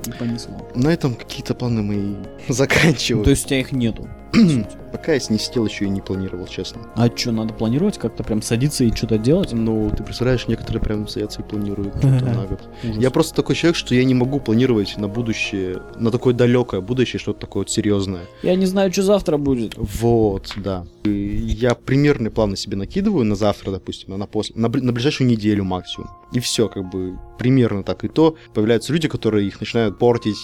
И 0.06 0.12
понесло. 0.12 0.54
На 0.74 0.90
этом 0.90 1.14
какие-то 1.16 1.54
планы 1.54 1.84
мои 1.84 2.16
То 2.48 2.54
заканчиваются. 2.54 3.30
есть 3.30 3.46
у 3.46 3.50
тебя 3.50 3.60
их 3.60 3.72
нету. 3.72 4.08
Пока 4.92 5.14
я 5.14 5.20
не 5.30 5.38
сидел 5.38 5.66
еще 5.66 5.86
и 5.86 5.90
не 5.90 6.02
планировал, 6.02 6.48
честно. 6.48 6.82
А 6.96 7.10
что, 7.14 7.32
надо 7.32 7.54
планировать 7.54 7.98
как-то 7.98 8.24
прям 8.24 8.42
садиться 8.42 8.84
и 8.84 8.96
что-то 8.96 9.18
делать? 9.18 9.52
Ну, 9.54 9.92
ты 9.96 10.04
представляешь, 10.04 10.48
некоторые 10.48 10.82
прям 10.82 11.08
садятся 11.08 11.42
и 11.42 11.44
планируют 11.44 12.02
на 12.04 12.46
год. 12.46 12.62
Я 12.84 13.12
просто 13.12 13.36
такой 13.36 13.56
человек, 13.56 13.76
что 13.76 13.96
я 13.96 14.04
не 14.04 14.14
могу 14.14 14.40
планировать 14.40 14.98
на 14.98 15.08
будущее, 15.08 15.82
на 15.98 16.12
такое 16.12 16.34
далекое 16.34 16.82
будущее, 16.82 17.20
что-то 17.20 17.42
такое 17.42 17.62
вот 17.62 17.70
серьезное. 17.70 18.22
Я 18.44 18.56
не 18.56 18.66
знаю, 18.66 18.92
что 18.92 19.04
завтра 19.04 19.38
будет. 19.38 19.74
Вот, 19.78 20.54
да. 20.56 20.86
Я 21.04 21.76
примерные 21.76 22.32
планы 22.32 22.56
себе 22.56 22.78
накидываю 22.78 23.26
на 23.26 23.36
завтра, 23.36 23.72
допустим, 23.72 24.18
на, 24.18 24.26
после, 24.26 24.56
на, 24.56 24.70
на 24.70 24.92
ближайшую 24.92 25.28
неделю 25.28 25.64
максимум. 25.64 26.10
И 26.34 26.40
все, 26.40 26.68
как 26.70 26.90
бы, 26.90 27.18
примерно 27.38 27.84
так. 27.84 28.04
И 28.04 28.08
то 28.08 28.36
появляются 28.54 28.94
люди, 28.94 29.08
которые 29.08 29.48
их 29.48 29.60
начинают 29.60 29.98
портить 29.98 30.38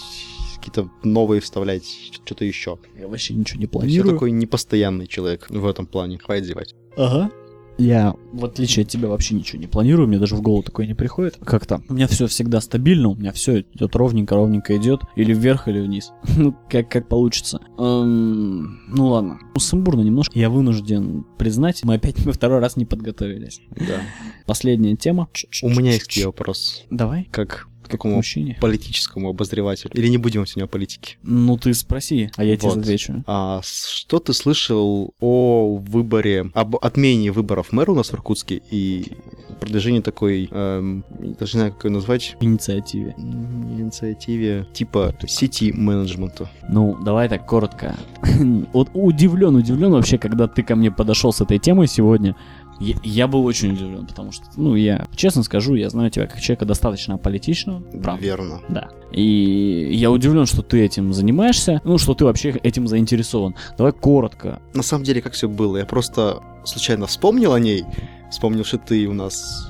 какие-то 0.64 0.90
новые 1.02 1.40
вставлять, 1.40 1.84
что-то 2.12 2.44
еще. 2.44 2.78
Я 2.98 3.08
вообще 3.08 3.34
ничего 3.34 3.58
не 3.58 3.64
есть 3.64 3.74
я 3.74 3.78
планирую. 3.80 4.14
такой 4.14 4.30
непостоянный 4.30 5.06
человек 5.06 5.46
в 5.50 5.66
этом 5.66 5.86
плане. 5.86 6.18
Хватит 6.18 6.46
зевать. 6.46 6.74
Ага. 6.96 7.30
Я, 7.76 8.14
в 8.32 8.44
отличие 8.44 8.84
от 8.84 8.88
тебя, 8.88 9.08
вообще 9.08 9.34
ничего 9.34 9.60
не 9.60 9.66
планирую, 9.66 10.06
мне 10.06 10.18
даже 10.18 10.36
в 10.36 10.42
голову 10.42 10.62
такое 10.62 10.86
не 10.86 10.94
приходит. 10.94 11.38
Как-то 11.44 11.82
у 11.88 11.94
меня 11.94 12.06
все 12.06 12.28
всегда 12.28 12.60
стабильно, 12.60 13.08
у 13.08 13.16
меня 13.16 13.32
все 13.32 13.62
идет 13.62 13.96
ровненько, 13.96 14.36
ровненько 14.36 14.76
идет, 14.76 15.00
или 15.16 15.34
вверх, 15.34 15.68
или 15.68 15.80
вниз. 15.80 16.12
Ну, 16.36 16.54
как, 16.68 16.88
как 16.90 17.08
получится. 17.08 17.60
Эм, 17.78 18.80
ну 18.88 19.08
ладно. 19.08 19.38
Сумбурно 19.56 20.02
немножко. 20.02 20.38
Я 20.38 20.50
вынужден 20.50 21.24
признать, 21.38 21.82
мы 21.84 21.94
опять 21.94 22.24
мы 22.24 22.32
второй 22.32 22.60
раз 22.60 22.76
не 22.76 22.84
подготовились. 22.84 23.60
Да. 23.70 24.02
Последняя 24.46 24.94
тема. 24.96 25.28
У 25.62 25.68
меня 25.68 25.92
есть 25.92 26.24
вопрос. 26.24 26.84
Давай. 26.90 27.28
Как 27.30 27.66
к 27.84 27.88
такому 27.88 28.16
мужчине. 28.16 28.58
политическому 28.60 29.28
обозревателю. 29.30 29.90
Или 29.94 30.08
не 30.08 30.18
будем 30.18 30.46
сегодня 30.46 30.64
о 30.64 30.68
политике? 30.68 31.16
Ну 31.22 31.56
ты 31.56 31.72
спроси, 31.74 32.30
а 32.36 32.44
я 32.44 32.56
тебе 32.56 32.70
Вот. 32.70 32.78
отвечу. 32.78 33.22
А 33.26 33.60
что 33.64 34.18
ты 34.18 34.32
слышал 34.32 35.14
о 35.20 35.76
выборе, 35.76 36.50
об 36.54 36.76
отмене 36.76 37.30
выборов 37.30 37.72
мэра 37.72 37.92
у 37.92 37.94
нас 37.94 38.08
в 38.10 38.14
Иркутске 38.14 38.60
и 38.70 39.12
продвижении 39.60 40.00
такой, 40.00 40.48
эм, 40.50 41.04
даже 41.38 41.54
не 41.56 41.60
знаю, 41.60 41.72
как 41.72 41.84
ее 41.84 41.90
назвать, 41.92 42.36
Инициативе. 42.40 43.14
инициативе 43.18 44.66
типа 44.72 45.14
сети 45.26 45.72
менеджмента. 45.72 46.50
Ну, 46.68 46.96
давай 47.02 47.28
так 47.28 47.46
коротко. 47.46 47.96
Вот 48.72 48.90
удивлен, 48.94 49.54
удивлен 49.56 49.92
вообще, 49.92 50.18
когда 50.18 50.48
ты 50.48 50.62
ко 50.62 50.74
мне 50.76 50.90
подошел 50.90 51.32
с 51.32 51.40
этой 51.40 51.58
темой 51.58 51.86
сегодня. 51.86 52.34
Я, 52.80 52.96
я 53.04 53.26
был 53.28 53.44
очень 53.44 53.72
удивлен, 53.72 54.06
потому 54.06 54.32
что, 54.32 54.44
ну, 54.56 54.74
я 54.74 55.06
честно 55.14 55.42
скажу, 55.42 55.74
я 55.74 55.90
знаю 55.90 56.10
тебя 56.10 56.26
как 56.26 56.40
человека 56.40 56.64
достаточно 56.64 57.14
аполитичного, 57.14 57.80
правда. 58.02 58.22
Верно. 58.22 58.60
Да. 58.68 58.88
И 59.12 59.90
я 59.94 60.10
удивлен, 60.10 60.46
что 60.46 60.62
ты 60.62 60.80
этим 60.82 61.12
занимаешься, 61.12 61.80
ну, 61.84 61.98
что 61.98 62.14
ты 62.14 62.24
вообще 62.24 62.50
этим 62.50 62.88
заинтересован. 62.88 63.54
Давай 63.78 63.92
коротко. 63.92 64.60
На 64.74 64.82
самом 64.82 65.04
деле, 65.04 65.22
как 65.22 65.34
все 65.34 65.48
было, 65.48 65.76
я 65.76 65.86
просто 65.86 66.42
случайно 66.64 67.06
вспомнил 67.06 67.52
о 67.52 67.60
ней, 67.60 67.84
вспомнил, 68.30 68.64
что 68.64 68.78
ты 68.78 69.06
у 69.06 69.14
нас 69.14 69.68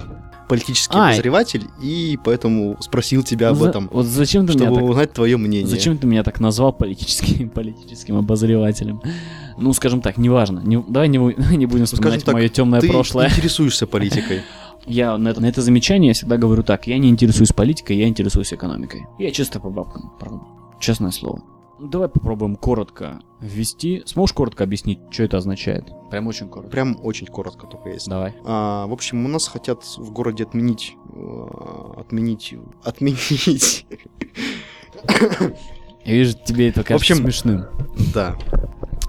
политический 0.48 0.96
Ай. 0.96 1.12
обозреватель, 1.14 1.64
и 1.82 2.18
поэтому 2.22 2.76
спросил 2.80 3.22
тебя 3.22 3.48
об 3.50 3.56
За- 3.56 3.68
этом, 3.70 3.88
Вот 3.92 4.06
зачем 4.06 4.46
ты 4.46 4.52
меня 4.54 4.66
чтобы 4.66 4.80
так 4.80 4.90
узнать 4.90 5.12
твое 5.12 5.36
мнение. 5.36 5.66
Зачем 5.66 5.96
ты 5.98 6.06
меня 6.06 6.22
так 6.22 6.38
назвал 6.40 6.72
политическим, 6.72 7.48
политическим 7.54 8.16
обозревателем? 8.16 9.00
Ну, 9.56 9.72
скажем 9.72 10.00
так, 10.00 10.16
неважно. 10.18 10.60
Не, 10.64 10.82
давай 10.86 11.08
не, 11.08 11.18
не 11.56 11.66
будем 11.66 11.86
вспоминать 11.86 12.20
Ну, 12.20 12.26
так, 12.26 12.34
мое 12.34 12.48
темное 12.48 12.80
Ты 12.80 12.88
прошлое. 12.88 13.28
интересуешься 13.28 13.86
политикой. 13.88 14.42
Я 14.86 15.16
на 15.16 15.28
это, 15.28 15.40
на 15.40 15.46
это 15.46 15.62
замечание 15.62 16.08
я 16.08 16.14
всегда 16.14 16.36
говорю 16.36 16.62
так. 16.62 16.86
Я 16.86 16.98
не 16.98 17.08
интересуюсь 17.08 17.52
политикой, 17.52 17.96
я 17.96 18.06
интересуюсь 18.08 18.52
экономикой. 18.52 19.06
Я 19.18 19.30
чисто 19.30 19.58
по 19.60 19.70
бабкам, 19.70 20.12
правда. 20.20 20.40
Честное 20.80 21.10
слово. 21.10 21.42
Ну, 21.80 21.88
Давай 21.88 22.08
попробуем 22.08 22.54
коротко 22.56 23.20
ввести. 23.40 24.02
Сможешь 24.06 24.34
коротко 24.34 24.62
объяснить, 24.64 25.00
что 25.10 25.22
это 25.24 25.38
означает? 25.38 25.86
Прям 26.10 26.26
очень 26.26 26.48
коротко. 26.48 26.70
Прям 26.70 26.98
очень 27.02 27.26
коротко 27.26 27.66
только 27.66 27.88
есть. 27.90 28.08
Давай. 28.08 28.34
А, 28.44 28.86
в 28.86 28.92
общем, 28.92 29.24
у 29.24 29.28
нас 29.28 29.48
хотят 29.48 29.82
в 29.96 30.10
городе 30.12 30.44
отменить, 30.44 30.96
э, 31.14 31.46
отменить, 31.98 32.54
отменить, 32.84 33.86
Я 36.04 36.12
вижу, 36.14 36.34
тебе 36.44 36.68
это 36.68 36.84
кажется 36.84 37.12
общем, 37.12 37.24
смешным. 37.24 37.64
да. 38.14 38.36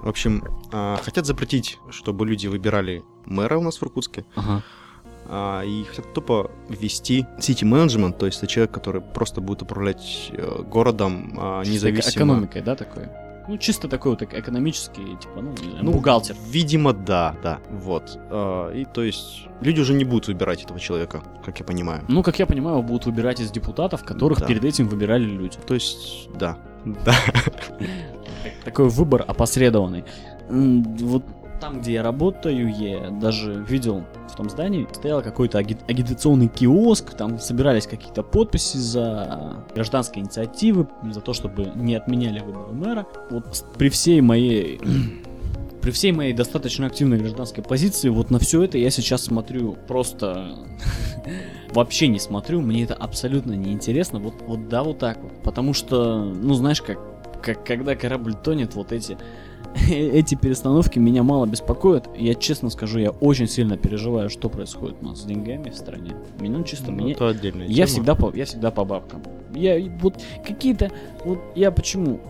В 0.06 0.08
общем, 0.08 0.44
а, 0.72 1.00
хотят 1.02 1.26
запретить, 1.26 1.78
чтобы 1.90 2.26
люди 2.26 2.46
выбирали 2.46 3.02
мэра 3.24 3.58
у 3.58 3.60
нас 3.60 3.78
в 3.78 3.82
Иркутске, 3.82 4.24
Ага. 4.36 4.62
а, 5.28 5.62
и 5.62 5.82
хотят 5.82 6.14
тупо 6.14 6.48
ввести 6.68 7.26
city 7.40 7.64
management, 7.68 8.16
то 8.16 8.26
есть 8.26 8.38
это 8.38 8.46
человек, 8.46 8.70
который 8.70 9.00
просто 9.00 9.40
будет 9.40 9.62
управлять 9.62 10.30
э, 10.32 10.62
городом 10.62 11.34
а, 11.36 11.64
Чисто 11.64 11.88
независимо. 11.90 12.24
Экономикой, 12.24 12.62
да, 12.62 12.76
такой? 12.76 13.08
Ну, 13.48 13.58
чисто 13.58 13.88
такой 13.88 14.12
вот 14.12 14.22
эк- 14.22 14.38
экономический, 14.38 15.16
типа, 15.20 15.40
ну, 15.40 15.50
не 15.50 15.70
знаю, 15.70 15.84
Ну, 15.84 15.92
бухгалтер. 15.92 16.36
Видимо, 16.50 16.92
да, 16.92 17.34
да. 17.42 17.58
Вот. 17.70 18.16
А, 18.30 18.70
и 18.72 18.84
то 18.84 19.02
есть 19.02 19.48
люди 19.60 19.80
уже 19.80 19.92
не 19.94 20.04
будут 20.04 20.28
выбирать 20.28 20.62
этого 20.62 20.78
человека, 20.78 21.20
как 21.44 21.58
я 21.58 21.64
понимаю. 21.64 22.04
Ну, 22.06 22.22
как 22.22 22.38
я 22.38 22.46
понимаю, 22.46 22.80
будут 22.82 23.06
выбирать 23.06 23.40
из 23.40 23.50
депутатов, 23.50 24.04
которых 24.04 24.38
Да. 24.38 24.46
перед 24.46 24.64
этим 24.64 24.86
выбирали 24.88 25.24
люди. 25.24 25.58
То 25.66 25.74
есть, 25.74 26.28
да. 26.38 26.58
Да. 27.04 27.12
Такой 28.64 28.88
выбор 28.88 29.24
опосредованный. 29.26 30.04
Вот 30.48 31.24
там, 31.60 31.80
где 31.80 31.94
я 31.94 32.02
работаю, 32.02 32.72
я 32.74 33.10
даже 33.10 33.64
видел 33.68 34.04
в 34.28 34.36
том 34.36 34.50
здании, 34.50 34.86
стоял 34.92 35.22
какой-то 35.22 35.58
аги- 35.58 35.78
агитационный 35.88 36.48
киоск, 36.48 37.14
там 37.14 37.38
собирались 37.38 37.86
какие-то 37.86 38.22
подписи 38.22 38.76
за 38.76 39.64
гражданские 39.74 40.24
инициативы, 40.24 40.86
за 41.10 41.20
то, 41.20 41.32
чтобы 41.32 41.72
не 41.74 41.94
отменяли 41.94 42.40
выборы 42.40 42.72
мэра. 42.72 43.06
Вот 43.30 43.64
при 43.76 43.88
всей 43.88 44.20
моей... 44.20 44.80
При 45.82 45.92
всей 45.92 46.10
моей 46.10 46.32
достаточно 46.32 46.88
активной 46.88 47.16
гражданской 47.16 47.62
позиции, 47.62 48.08
вот 48.08 48.28
на 48.32 48.40
все 48.40 48.60
это 48.64 48.76
я 48.76 48.90
сейчас 48.90 49.22
смотрю 49.22 49.76
просто 49.86 50.56
вообще 51.70 52.08
не 52.08 52.18
смотрю, 52.18 52.60
мне 52.60 52.82
это 52.82 52.94
абсолютно 52.94 53.52
не 53.52 53.70
интересно. 53.70 54.18
Вот, 54.18 54.34
вот 54.48 54.68
да, 54.68 54.82
вот 54.82 54.98
так 54.98 55.22
вот. 55.22 55.40
Потому 55.44 55.74
что, 55.74 56.24
ну 56.24 56.54
знаешь, 56.54 56.82
как, 56.82 56.98
как 57.46 57.64
когда 57.64 57.94
корабль 57.94 58.34
тонет, 58.34 58.74
вот 58.74 58.92
эти 58.92 59.16
эти 59.90 60.34
перестановки 60.34 60.98
меня 60.98 61.22
мало 61.22 61.46
беспокоят. 61.46 62.08
Я 62.16 62.34
честно 62.34 62.70
скажу, 62.70 62.98
я 62.98 63.10
очень 63.10 63.46
сильно 63.46 63.76
переживаю, 63.76 64.28
что 64.30 64.48
происходит 64.48 64.96
у 65.02 65.06
нас 65.06 65.20
с 65.20 65.24
деньгами 65.24 65.70
в 65.70 65.76
стране. 65.76 66.12
Меня 66.40 66.58
ну, 66.58 66.64
чисто 66.64 66.90
Ну, 66.90 66.98
меня. 66.98 67.12
это 67.12 67.28
отдельная 67.28 67.66
Я 67.66 67.74
тема. 67.74 67.86
всегда 67.86 68.14
по, 68.14 68.34
я 68.34 68.44
всегда 68.44 68.70
по 68.70 68.84
бабкам. 68.84 69.22
Я 69.54 69.78
вот 70.00 70.22
какие-то, 70.46 70.90
вот 71.24 71.38
я 71.54 71.70
почему? 71.70 72.20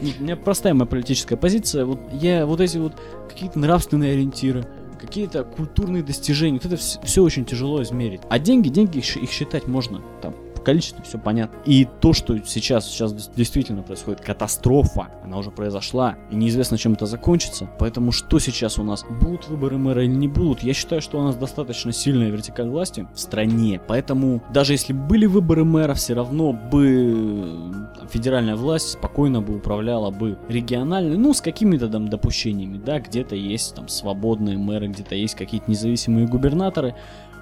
У 0.00 0.22
меня 0.22 0.36
простая 0.36 0.74
моя 0.74 0.86
политическая 0.86 1.36
позиция. 1.36 1.84
Вот 1.84 2.00
я 2.12 2.44
вот 2.46 2.60
эти 2.60 2.78
вот 2.78 2.94
какие-то 3.28 3.58
нравственные 3.58 4.12
ориентиры, 4.12 4.66
какие-то 5.00 5.44
культурные 5.44 6.02
достижения, 6.02 6.58
вот 6.62 6.66
это 6.72 6.76
все, 6.76 7.22
очень 7.22 7.44
тяжело 7.44 7.82
измерить. 7.82 8.20
А 8.28 8.38
деньги, 8.38 8.68
деньги 8.68 8.98
их, 8.98 9.16
их 9.16 9.30
считать 9.30 9.66
можно 9.68 10.00
там 10.20 10.34
количестве 10.64 11.04
все 11.04 11.18
понятно. 11.18 11.56
И 11.64 11.86
то, 12.00 12.12
что 12.12 12.36
сейчас, 12.44 12.88
сейчас 12.88 13.12
действительно 13.36 13.82
происходит 13.82 14.20
катастрофа, 14.20 15.08
она 15.22 15.38
уже 15.38 15.50
произошла, 15.50 16.16
и 16.30 16.36
неизвестно, 16.36 16.78
чем 16.78 16.94
это 16.94 17.06
закончится. 17.06 17.68
Поэтому 17.78 18.12
что 18.12 18.38
сейчас 18.38 18.78
у 18.78 18.82
нас? 18.82 19.04
Будут 19.20 19.48
выборы 19.48 19.78
мэра 19.78 20.04
или 20.04 20.10
не 20.10 20.28
будут? 20.28 20.62
Я 20.62 20.74
считаю, 20.74 21.00
что 21.02 21.18
у 21.18 21.22
нас 21.22 21.36
достаточно 21.36 21.92
сильная 21.92 22.30
вертикаль 22.30 22.68
власти 22.68 23.06
в 23.14 23.18
стране. 23.18 23.80
Поэтому 23.86 24.42
даже 24.52 24.72
если 24.72 24.92
были 24.92 25.26
выборы 25.26 25.64
мэра, 25.64 25.94
все 25.94 26.14
равно 26.14 26.52
бы 26.52 27.84
там, 27.96 28.08
федеральная 28.08 28.56
власть 28.56 28.92
спокойно 28.92 29.40
бы 29.40 29.56
управляла 29.56 30.10
бы 30.10 30.38
региональной, 30.48 31.16
ну, 31.16 31.34
с 31.34 31.40
какими-то 31.40 31.88
там 31.88 32.08
допущениями, 32.08 32.78
да, 32.78 33.00
где-то 33.00 33.36
есть 33.36 33.74
там 33.74 33.88
свободные 33.88 34.58
мэры, 34.58 34.88
где-то 34.88 35.14
есть 35.14 35.34
какие-то 35.34 35.70
независимые 35.70 36.26
губернаторы. 36.26 36.94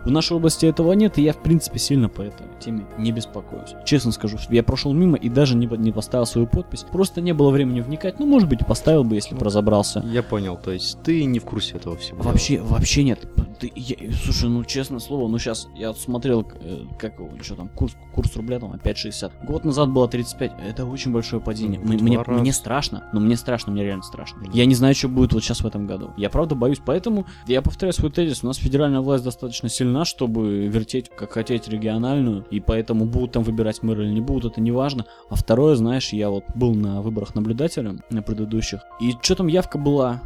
В 0.05 0.11
нашей 0.11 0.37
области 0.37 0.67
этого 0.67 0.93
нет, 0.93 1.19
и 1.19 1.23
я, 1.23 1.33
в 1.33 1.43
принципе, 1.43 1.79
сильно 1.79 2.09
по 2.09 2.23
этой 2.23 2.47
теме 2.61 2.87
не 2.99 3.12
беспокоюсь. 3.12 3.75
Честно 3.85 4.12
скажу, 4.12 4.38
я 4.51 4.62
прошел 4.62 4.93
мимо 4.93 5.17
и 5.17 5.29
даже 5.29 5.57
не, 5.57 5.67
не 5.67 5.93
поставил 5.93 6.27
свою 6.27 6.47
подпись. 6.47 6.85
Просто 6.91 7.21
не 7.21 7.33
было 7.33 7.51
времени 7.51 7.81
вникать. 7.81 8.19
Ну, 8.19 8.27
может 8.27 8.49
быть, 8.49 8.67
поставил 8.67 9.05
бы, 9.05 9.15
если 9.15 9.35
бы 9.35 9.45
разобрался. 9.45 10.05
Я 10.07 10.23
понял, 10.23 10.57
то 10.62 10.73
есть 10.73 10.99
ты 11.03 11.25
не 11.25 11.38
в 11.38 11.45
курсе 11.45 11.77
этого 11.77 11.97
всего. 11.97 12.23
Вообще, 12.23 12.61
вообще 12.61 13.05
нет. 13.05 13.27
Ты- 13.59 13.73
я- 13.75 14.12
слушай, 14.25 14.49
ну 14.49 14.65
честное 14.65 14.99
слово, 14.99 15.29
ну 15.29 15.38
сейчас 15.38 15.69
я 15.77 15.93
смотрел, 15.95 16.47
э, 16.61 16.85
как 16.99 17.19
его, 17.19 17.31
что 17.43 17.55
там, 17.55 17.69
курс, 17.69 17.95
курс 18.15 18.35
рубля 18.37 18.59
там 18.59 18.73
5,60. 18.75 19.33
Год 19.45 19.65
назад 19.65 19.91
было 19.91 20.09
35. 20.09 20.53
Это 20.67 20.85
очень 20.85 21.12
большое 21.12 21.41
падение. 21.41 21.81
Ну, 21.83 21.93
мне, 21.95 22.19
раза. 22.19 22.41
мне 22.41 22.53
страшно, 22.53 23.05
но 23.12 23.21
мне 23.21 23.37
страшно, 23.37 23.73
мне 23.73 23.85
реально 23.85 24.03
страшно. 24.03 24.43
Я 24.53 24.67
не 24.67 24.75
знаю, 24.75 24.95
что 24.95 25.09
будет 25.09 25.33
вот 25.33 25.43
сейчас 25.43 25.61
в 25.61 25.67
этом 25.67 25.87
году. 25.87 26.11
Я 26.17 26.31
правда 26.31 26.55
боюсь, 26.55 26.81
поэтому 26.85 27.27
я 27.47 27.62
повторяю 27.62 27.93
свой 27.93 28.11
тезис. 28.11 28.43
У 28.43 28.47
нас 28.47 28.57
федеральная 28.57 29.01
власть 29.01 29.25
достаточно 29.25 29.69
сильна, 29.93 30.05
чтобы 30.05 30.67
вертеть, 30.69 31.11
как 31.11 31.33
хотеть, 31.33 31.69
региональную, 31.69 32.45
и 32.51 32.61
поэтому 32.61 33.05
будут 33.05 33.33
там 33.33 33.43
выбирать 33.43 33.83
мэра 33.83 34.03
или 34.05 34.13
не 34.15 34.21
будут, 34.21 34.53
это 34.53 34.61
не 34.61 34.73
важно. 34.73 35.05
А 35.29 35.35
второе, 35.35 35.77
знаешь, 35.77 36.13
я 36.13 36.31
вот 36.31 36.45
был 36.55 36.75
на 36.75 37.03
выборах 37.03 37.35
наблюдателем, 37.35 38.01
на 38.11 38.23
предыдущих, 38.23 38.81
и 39.01 39.13
что 39.21 39.37
там 39.37 39.49
явка 39.49 39.79
была 39.79 40.23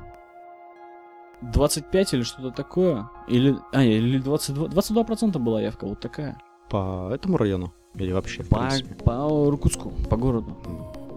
25 1.43 2.15
или 2.15 2.23
что-то 2.23 2.51
такое. 2.51 3.09
Или, 3.29 3.57
а, 3.73 3.83
или 3.83 4.19
22, 4.19 4.69
22% 4.69 5.39
была 5.39 5.61
явка, 5.61 5.87
вот 5.87 6.01
такая. 6.01 6.39
По 6.71 7.11
этому 7.13 7.37
району? 7.37 7.73
Или 7.95 8.13
вообще, 8.13 8.45
По, 8.45 8.69
по 9.05 9.49
Иркутску, 9.49 9.93
по 10.09 10.17
городу. 10.17 10.57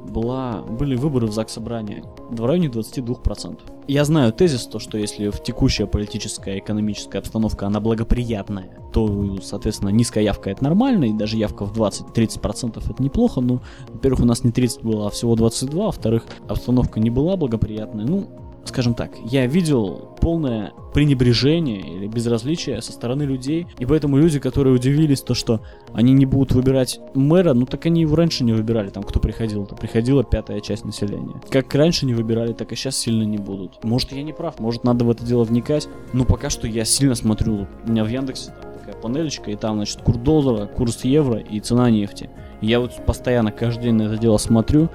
Была, 0.07 0.61
были 0.61 0.95
выборы 0.95 1.27
в 1.27 1.31
ЗАГС 1.31 1.53
Собрания 1.53 2.03
в 2.29 2.45
районе 2.45 2.67
22%. 2.67 3.59
Я 3.87 4.05
знаю 4.05 4.31
тезис, 4.31 4.65
то, 4.67 4.79
что 4.79 4.97
если 4.97 5.29
в 5.29 5.41
текущая 5.41 5.87
политическая 5.87 6.55
и 6.55 6.59
экономическая 6.59 7.19
обстановка, 7.19 7.67
она 7.67 7.79
благоприятная, 7.79 8.69
то, 8.93 9.37
соответственно, 9.41 9.89
низкая 9.89 10.23
явка 10.23 10.51
это 10.51 10.63
нормально, 10.63 11.05
и 11.05 11.13
даже 11.13 11.37
явка 11.37 11.65
в 11.65 11.73
20-30% 11.73 12.83
это 12.87 13.03
неплохо, 13.03 13.41
но, 13.41 13.61
во-первых, 13.87 14.21
у 14.21 14.25
нас 14.25 14.43
не 14.43 14.51
30 14.51 14.83
было, 14.83 15.07
а 15.07 15.09
всего 15.09 15.35
22, 15.35 15.81
а 15.81 15.85
во-вторых, 15.87 16.25
обстановка 16.47 16.99
не 16.99 17.09
была 17.09 17.35
благоприятной, 17.35 18.05
ну, 18.05 18.27
скажем 18.65 18.93
так, 18.93 19.11
я 19.25 19.45
видел 19.45 20.15
полное 20.21 20.73
пренебрежение 20.93 21.81
или 21.81 22.07
безразличие 22.07 22.81
со 22.81 22.91
стороны 22.91 23.23
людей, 23.23 23.67
и 23.77 23.85
поэтому 23.85 24.17
люди, 24.17 24.39
которые 24.39 24.73
удивились, 24.73 25.21
то, 25.21 25.33
что 25.33 25.61
они 25.93 26.13
не 26.13 26.25
будут 26.25 26.51
выбирать 26.51 26.99
мэра, 27.13 27.53
ну 27.53 27.65
так 27.65 27.85
они 27.85 28.01
его 28.01 28.15
раньше 28.15 28.43
не 28.43 28.53
выбирали, 28.53 28.89
там 28.89 29.03
кто 29.03 29.19
приходил, 29.19 29.65
то 29.65 29.75
приходила 29.75 30.23
пятая 30.23 30.59
часть 30.59 30.85
населения. 30.85 31.41
Как 31.49 31.73
раньше 31.75 32.05
не 32.05 32.13
выбирали, 32.13 32.53
так 32.53 32.71
и 32.71 32.75
сейчас 32.75 32.97
сильно 32.97 33.23
не 33.23 33.37
будут. 33.37 33.83
Может, 33.83 34.11
я 34.11 34.23
не 34.23 34.33
прав, 34.33 34.59
может, 34.59 34.83
надо 34.83 35.05
в 35.05 35.11
это 35.11 35.23
дело 35.23 35.43
вникать, 35.43 35.87
но 36.13 36.25
пока 36.25 36.49
что 36.49 36.67
я 36.67 36.85
сильно 36.85 37.15
смотрю, 37.15 37.67
у 37.85 37.91
меня 37.91 38.03
в 38.03 38.07
Яндексе 38.07 38.53
там 38.61 38.73
такая 38.73 38.95
панелечка, 38.95 39.51
и 39.51 39.55
там, 39.55 39.75
значит, 39.75 40.01
курс 40.01 40.17
доллара, 40.17 40.65
курс 40.65 41.03
евро 41.03 41.39
и 41.39 41.59
цена 41.59 41.89
нефти. 41.89 42.29
Я 42.61 42.79
вот 42.79 42.93
постоянно 43.05 43.51
каждый 43.51 43.83
день 43.83 43.95
на 43.95 44.03
это 44.03 44.17
дело 44.17 44.37
смотрю. 44.37 44.89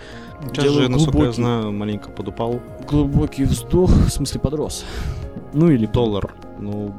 Сейчас 0.47 0.65
делаю 0.65 0.83
же, 0.83 0.89
насколько 0.89 1.19
я 1.19 1.25
глубокий- 1.25 1.43
знаю, 1.43 1.73
маленько 1.73 2.11
подупал 2.11 2.61
Глубокий 2.89 3.45
вздох, 3.45 3.91
в 3.91 4.11
смысле 4.11 4.41
подрос. 4.41 4.85
Ну 5.53 5.71
или 5.71 5.87
доллар. 5.87 6.35
Ну, 6.59 6.95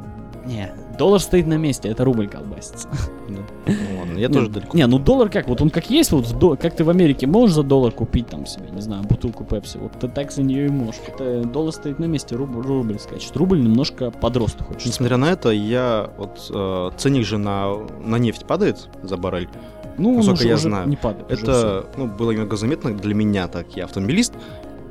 Не, 0.46 0.72
доллар 0.98 1.20
стоит 1.20 1.48
на 1.48 1.58
месте, 1.58 1.90
это 1.90 2.04
рубль 2.04 2.28
колбасится. 2.28 2.88
ну 3.30 3.40
ладно, 4.00 4.18
я 4.18 4.30
тоже 4.30 4.50
далеко. 4.50 4.78
Не, 4.78 4.88
ну 4.88 5.00
доллар 5.00 5.30
как? 5.30 5.48
Вот 5.48 5.62
он 5.62 5.70
как 5.70 5.90
есть, 5.90 6.12
вот 6.12 6.60
как 6.60 6.76
ты 6.76 6.84
в 6.84 6.90
Америке 6.90 7.28
можешь 7.28 7.56
за 7.56 7.64
доллар 7.64 7.92
купить 7.92 8.28
там 8.28 8.46
себе, 8.46 8.70
не 8.72 8.82
знаю, 8.82 9.04
бутылку 9.04 9.44
пепси, 9.44 9.78
вот 9.78 9.94
ты 10.00 10.08
так 10.08 10.32
за 10.32 10.44
нее 10.44 10.68
и 10.68 10.70
можешь. 10.70 11.02
Это 11.08 11.44
доллар 11.44 11.74
стоит 11.74 12.00
на 12.00 12.06
месте, 12.06 12.36
рубль, 12.36 12.62
рубль 12.62 13.00
скачет. 13.00 13.36
Рубль 13.36 13.62
немножко 13.62 14.12
подрос, 14.12 14.56
хочешь. 14.60 14.86
Несмотря 14.86 15.18
на 15.18 15.32
это, 15.32 15.50
я 15.50 16.12
вот 16.18 16.52
э, 16.54 16.90
ценник 16.98 17.26
же 17.26 17.38
на, 17.38 17.76
на 18.04 18.18
нефть 18.18 18.46
падает 18.46 18.90
за 19.04 19.18
баррель. 19.18 19.50
Ну, 19.98 20.18
насколько 20.18 20.40
уже, 20.40 20.48
я 20.48 20.56
уже 20.56 20.64
знаю, 20.64 20.90
не 20.90 20.98
падает. 20.98 21.32
Это 21.32 21.86
ну, 21.98 22.08
было 22.08 22.32
немного 22.32 22.58
заметно 22.58 22.94
для 22.94 23.14
меня, 23.14 23.48
так 23.48 23.76
я 23.76 23.86
автомобилист. 23.86 24.34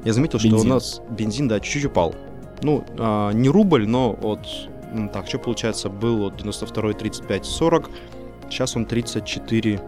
Я 0.05 0.13
заметил, 0.13 0.39
что 0.39 0.49
Бензин. 0.49 0.71
у 0.71 0.75
нас 0.75 1.01
бензин, 1.11 1.49
да, 1.49 1.61
чуть-чуть 1.61 1.87
упал. 1.87 2.15
Ну, 2.63 2.85
а, 2.99 3.31
не 3.33 3.49
рубль, 3.49 3.87
но 3.87 4.19
от... 4.23 4.41
Так, 5.13 5.27
что 5.29 5.39
получается, 5.39 5.89
был 5.89 6.25
от 6.27 6.37
92 6.37 6.93
35 6.93 7.45
40, 7.47 7.91
сейчас 8.51 8.77
он 8.77 8.87
34 8.87 9.81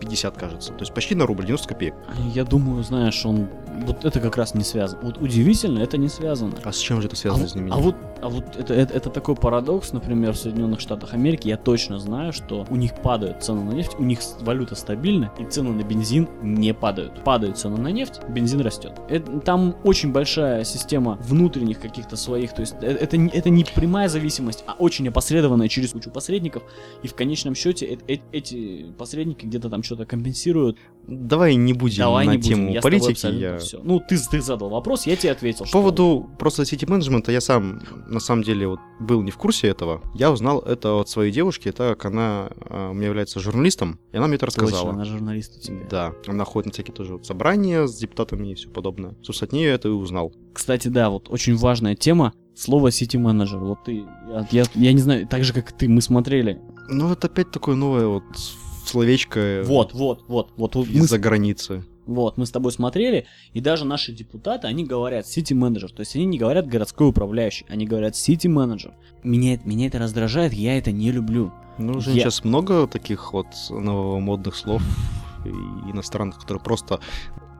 50, 0.00 0.36
кажется. 0.36 0.72
То 0.72 0.80
есть 0.80 0.94
почти 0.94 1.14
на 1.16 1.26
рубль, 1.26 1.44
90 1.44 1.68
копеек. 1.68 1.94
Я 2.34 2.44
думаю, 2.44 2.82
знаешь, 2.84 3.26
он... 3.26 3.48
Вот 3.84 4.04
это 4.04 4.20
как 4.20 4.36
раз 4.36 4.54
не 4.54 4.62
связано. 4.62 5.02
Вот 5.02 5.18
удивительно, 5.18 5.80
это 5.80 5.98
не 5.98 6.08
связано. 6.08 6.52
А 6.64 6.72
с 6.72 6.78
чем 6.78 7.00
же 7.00 7.08
это 7.08 7.16
А, 7.16 7.18
связано 7.18 7.42
вот- 7.42 7.50
с 7.50 7.54
ними? 7.56 7.70
а 7.72 7.76
вот, 7.78 8.07
а 8.22 8.28
вот 8.28 8.56
это, 8.56 8.74
это, 8.74 8.94
это 8.94 9.10
такой 9.10 9.34
парадокс, 9.36 9.92
например, 9.92 10.32
в 10.32 10.36
Соединенных 10.38 10.80
Штатах 10.80 11.14
Америки. 11.14 11.48
Я 11.48 11.56
точно 11.56 11.98
знаю, 11.98 12.32
что 12.32 12.66
у 12.70 12.76
них 12.76 12.94
падают 13.02 13.42
цены 13.42 13.62
на 13.64 13.72
нефть, 13.72 13.92
у 13.98 14.02
них 14.04 14.20
валюта 14.40 14.74
стабильна, 14.74 15.32
и 15.38 15.44
цены 15.44 15.70
на 15.72 15.82
бензин 15.82 16.28
не 16.42 16.74
падают. 16.74 17.22
Падают 17.24 17.58
цены 17.58 17.76
на 17.78 17.88
нефть, 17.88 18.20
бензин 18.28 18.60
растет. 18.60 18.92
Это- 19.08 19.40
там 19.40 19.76
очень 19.84 20.12
большая 20.12 20.64
система 20.64 21.18
внутренних 21.22 21.80
каких-то 21.80 22.16
своих, 22.16 22.52
то 22.54 22.60
есть 22.62 22.74
э- 22.80 22.86
это, 22.86 23.16
не- 23.16 23.30
это 23.30 23.50
не 23.50 23.64
прямая 23.64 24.08
зависимость, 24.08 24.64
а 24.66 24.72
очень 24.78 25.08
опосредованная 25.08 25.68
через 25.68 25.92
кучу 25.92 26.10
посредников, 26.10 26.62
и 27.02 27.08
в 27.08 27.14
конечном 27.14 27.54
счете 27.54 27.86
э- 27.86 27.98
э- 28.14 28.18
эти 28.32 28.86
посредники 28.98 29.46
где-то 29.46 29.68
там 29.70 29.82
что-то 29.82 30.06
компенсируют. 30.06 30.78
Давай 31.06 31.54
не 31.56 31.72
будем 31.72 31.98
Давай 31.98 32.26
на 32.26 32.32
не 32.32 32.36
будем, 32.38 32.50
тему 32.50 32.72
я 32.72 32.80
с 32.80 32.82
тобой 32.82 33.00
политики. 33.00 33.26
я- 33.26 33.58
всё. 33.58 33.80
Ну, 33.82 34.00
ты, 34.00 34.18
ты 34.30 34.40
задал 34.42 34.68
вопрос, 34.68 35.06
я 35.06 35.16
тебе 35.16 35.32
ответил. 35.32 35.64
По 35.64 35.70
поводу 35.70 36.28
просто 36.38 36.64
сети 36.66 36.84
менеджмента, 36.86 37.32
я 37.32 37.40
сам 37.40 37.80
на 38.08 38.20
самом 38.20 38.42
деле 38.42 38.66
вот 38.66 38.80
был 39.00 39.22
не 39.22 39.30
в 39.30 39.36
курсе 39.36 39.68
этого. 39.68 40.02
Я 40.14 40.32
узнал 40.32 40.60
это 40.60 41.00
от 41.00 41.08
своей 41.08 41.32
девушки, 41.32 41.70
так 41.72 41.98
как 41.98 42.06
она 42.06 42.50
э, 42.68 42.90
у 42.90 42.94
меня 42.94 43.08
является 43.08 43.40
журналистом, 43.40 43.98
и 44.12 44.16
она 44.16 44.26
мне 44.26 44.36
это 44.36 44.46
рассказала. 44.46 44.84
Точно, 44.84 44.90
она 44.90 45.04
журналист 45.04 45.56
у 45.56 45.60
тебя. 45.60 45.86
Да, 45.90 46.14
она 46.26 46.44
ходит 46.44 46.66
на 46.66 46.72
всякие 46.72 46.94
тоже 46.94 47.12
вот 47.14 47.26
собрания 47.26 47.86
с 47.86 47.96
депутатами 47.96 48.52
и 48.52 48.54
все 48.54 48.68
подобное. 48.68 49.14
Собственно, 49.22 49.48
от 49.48 49.52
нее 49.52 49.68
я 49.68 49.74
это 49.74 49.88
и 49.88 49.92
узнал. 49.92 50.32
Кстати, 50.52 50.88
да, 50.88 51.10
вот 51.10 51.28
очень 51.28 51.56
важная 51.56 51.94
тема. 51.94 52.32
Слово 52.54 52.90
сити 52.90 53.16
менеджер. 53.16 53.58
Вот 53.58 53.84
ты, 53.84 54.04
я, 54.28 54.46
я, 54.50 54.64
я 54.74 54.92
не 54.92 55.00
знаю, 55.00 55.28
так 55.28 55.44
же 55.44 55.52
как 55.52 55.70
ты, 55.72 55.88
мы 55.88 56.02
смотрели. 56.02 56.60
Ну, 56.88 57.12
это 57.12 57.28
опять 57.28 57.52
такое 57.52 57.76
новое 57.76 58.06
вот 58.06 58.24
словечко 58.88 59.62
Вот, 59.64 59.92
вот, 59.92 60.24
вот, 60.26 60.52
вот, 60.56 60.74
вот 60.74 60.86
мы, 60.86 60.92
из-за 60.94 61.18
границы. 61.18 61.84
Вот, 62.08 62.38
мы 62.38 62.46
с 62.46 62.50
тобой 62.50 62.72
смотрели, 62.72 63.26
и 63.52 63.60
даже 63.60 63.84
наши 63.84 64.12
депутаты, 64.12 64.66
они 64.66 64.84
говорят 64.84 65.26
сити 65.26 65.52
менеджер. 65.52 65.92
То 65.92 66.00
есть 66.00 66.16
они 66.16 66.24
не 66.24 66.38
говорят 66.38 66.66
городской 66.66 67.08
управляющий, 67.08 67.66
они 67.68 67.86
говорят 67.86 68.16
сити 68.16 68.48
менеджер. 68.48 68.94
Меня, 69.22 69.58
меня 69.64 69.86
это 69.86 69.98
раздражает, 69.98 70.52
я 70.54 70.78
это 70.78 70.90
не 70.90 71.12
люблю. 71.12 71.52
Ну, 71.76 71.98
уже 71.98 72.10
Я- 72.10 72.22
сейчас 72.22 72.44
много 72.44 72.86
таких 72.86 73.32
вот 73.32 73.46
новомодных 73.70 74.56
слов 74.56 74.82
иностранных, 75.90 76.38
которые 76.38 76.62
просто 76.62 77.00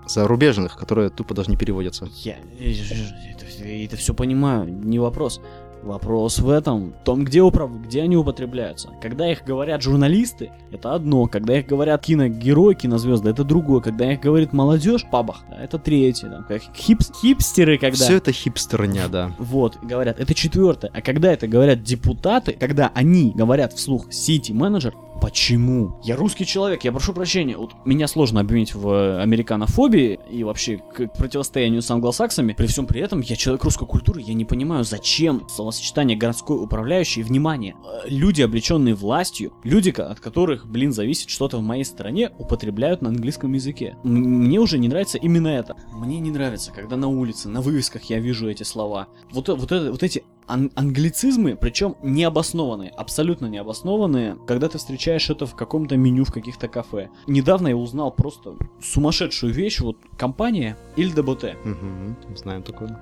зарубежных, 0.06 0.76
которые 0.76 1.11
тупо 1.11 1.34
даже 1.34 1.50
не 1.50 1.56
переводятся. 1.56 2.08
Я 2.24 2.37
это, 2.58 3.44
это 3.64 3.96
все 3.96 4.14
понимаю, 4.14 4.66
не 4.66 4.98
вопрос. 4.98 5.40
Вопрос 5.88 6.38
в 6.38 6.51
этом, 6.51 6.90
в 6.90 7.05
том, 7.05 7.24
где, 7.24 7.40
управ... 7.40 7.70
где 7.81 8.03
они 8.03 8.14
употребляются. 8.14 8.90
Когда 9.01 9.33
их 9.33 9.42
говорят 9.46 9.81
журналисты, 9.81 10.51
это 10.70 10.92
одно. 10.92 11.27
Когда 11.29 11.59
их 11.59 11.66
говорят 11.66 12.05
киногерои, 12.05 12.74
кинозвезды, 12.74 13.31
это 13.31 13.42
другое. 13.42 13.81
Когда 13.81 14.12
их 14.12 14.20
говорит 14.20 14.53
молодежь 14.53 15.05
в 15.05 15.11
пабах, 15.11 15.44
да, 15.48 15.57
это 15.64 15.79
третье. 15.79 16.29
Там, 16.29 16.44
как 16.44 16.61
хипс... 16.77 17.11
хипстеры, 17.22 17.79
когда... 17.79 17.96
Все 17.96 18.18
это 18.18 18.33
хипстерня, 18.33 19.09
да. 19.09 19.35
Вот, 19.38 19.79
говорят, 19.83 20.20
это 20.20 20.35
четвертое. 20.35 20.90
А 20.92 21.01
когда 21.01 21.33
это 21.33 21.48
говорят 21.48 21.83
депутаты, 21.83 22.53
когда 22.53 22.92
они 22.92 23.33
говорят 23.35 23.72
вслух 23.72 24.12
сити 24.12 24.53
менеджер, 24.53 24.94
почему? 25.20 25.98
Я 26.02 26.16
русский 26.16 26.46
человек, 26.46 26.85
я 26.85 26.92
прошу 26.92 27.12
прощения. 27.12 27.57
Вот 27.57 27.72
меня 27.85 28.09
сложно 28.09 28.40
обвинить 28.40 28.74
в 28.74 28.88
э, 28.88 29.22
американофобии 29.22 30.18
и 30.31 30.44
вообще 30.44 30.78
к 30.78 31.09
противостоянию 31.09 31.83
с 31.83 31.90
англосаксами. 31.90 32.52
При 32.52 32.66
всем 32.66 32.87
при 32.87 33.00
этом 33.00 33.20
я 33.20 33.37
человек 33.37 33.64
русской 33.64 33.87
культуры, 33.87 34.20
я 34.20 34.35
не 34.35 34.44
понимаю, 34.44 34.85
зачем 34.85 35.48
словосочетание 35.48 36.16
городской 36.16 36.62
управляющий. 36.62 37.22
Внимание, 37.22 37.74
э, 37.85 38.09
люди, 38.09 38.42
облеченные 38.42 38.94
властью, 38.94 39.52
люди, 39.64 39.90
от 39.90 40.20
которых, 40.20 40.66
блин, 40.66 40.92
зависит 40.92 41.31
что-то 41.31 41.59
в 41.59 41.62
моей 41.62 41.85
стране, 41.85 42.31
употребляют 42.38 43.02
на 43.02 43.09
английском 43.09 43.52
языке. 43.52 43.96
Мне 44.04 44.59
уже 44.59 44.78
не 44.78 44.88
нравится 44.88 45.18
именно 45.18 45.48
это. 45.48 45.76
Мне 45.92 46.20
не 46.20 46.31
нравится, 46.31 46.72
когда 46.72 46.96
на 46.96 47.09
улице, 47.09 47.48
на 47.48 47.61
вывесках 47.61 48.04
я 48.04 48.18
вижу 48.20 48.48
эти 48.48 48.62
слова. 48.62 49.09
Вот, 49.33 49.48
э- 49.48 49.54
вот, 49.54 49.72
это, 49.72 49.90
вот 49.90 50.02
эти 50.02 50.24
ан- 50.48 50.70
англицизмы, 50.74 51.56
причем 51.56 51.96
необоснованные, 52.02 52.90
абсолютно 52.90 53.46
необоснованные, 53.46 54.37
когда 54.46 54.68
ты 54.68 54.78
встречаешь 54.78 55.30
это 55.30 55.46
в 55.46 55.54
каком-то 55.54 55.96
меню 55.96 56.24
в 56.24 56.32
каких-то 56.32 56.68
кафе. 56.68 57.11
Недавно 57.26 57.68
я 57.68 57.76
узнал 57.76 58.11
просто 58.11 58.54
сумасшедшую 58.82 59.52
вещь, 59.52 59.80
вот 59.80 59.96
компания 60.16 60.76
ИЛДБТ. 60.96 61.56
Мгм, 61.64 62.16
Знаем 62.37 62.62
такое. 62.62 62.98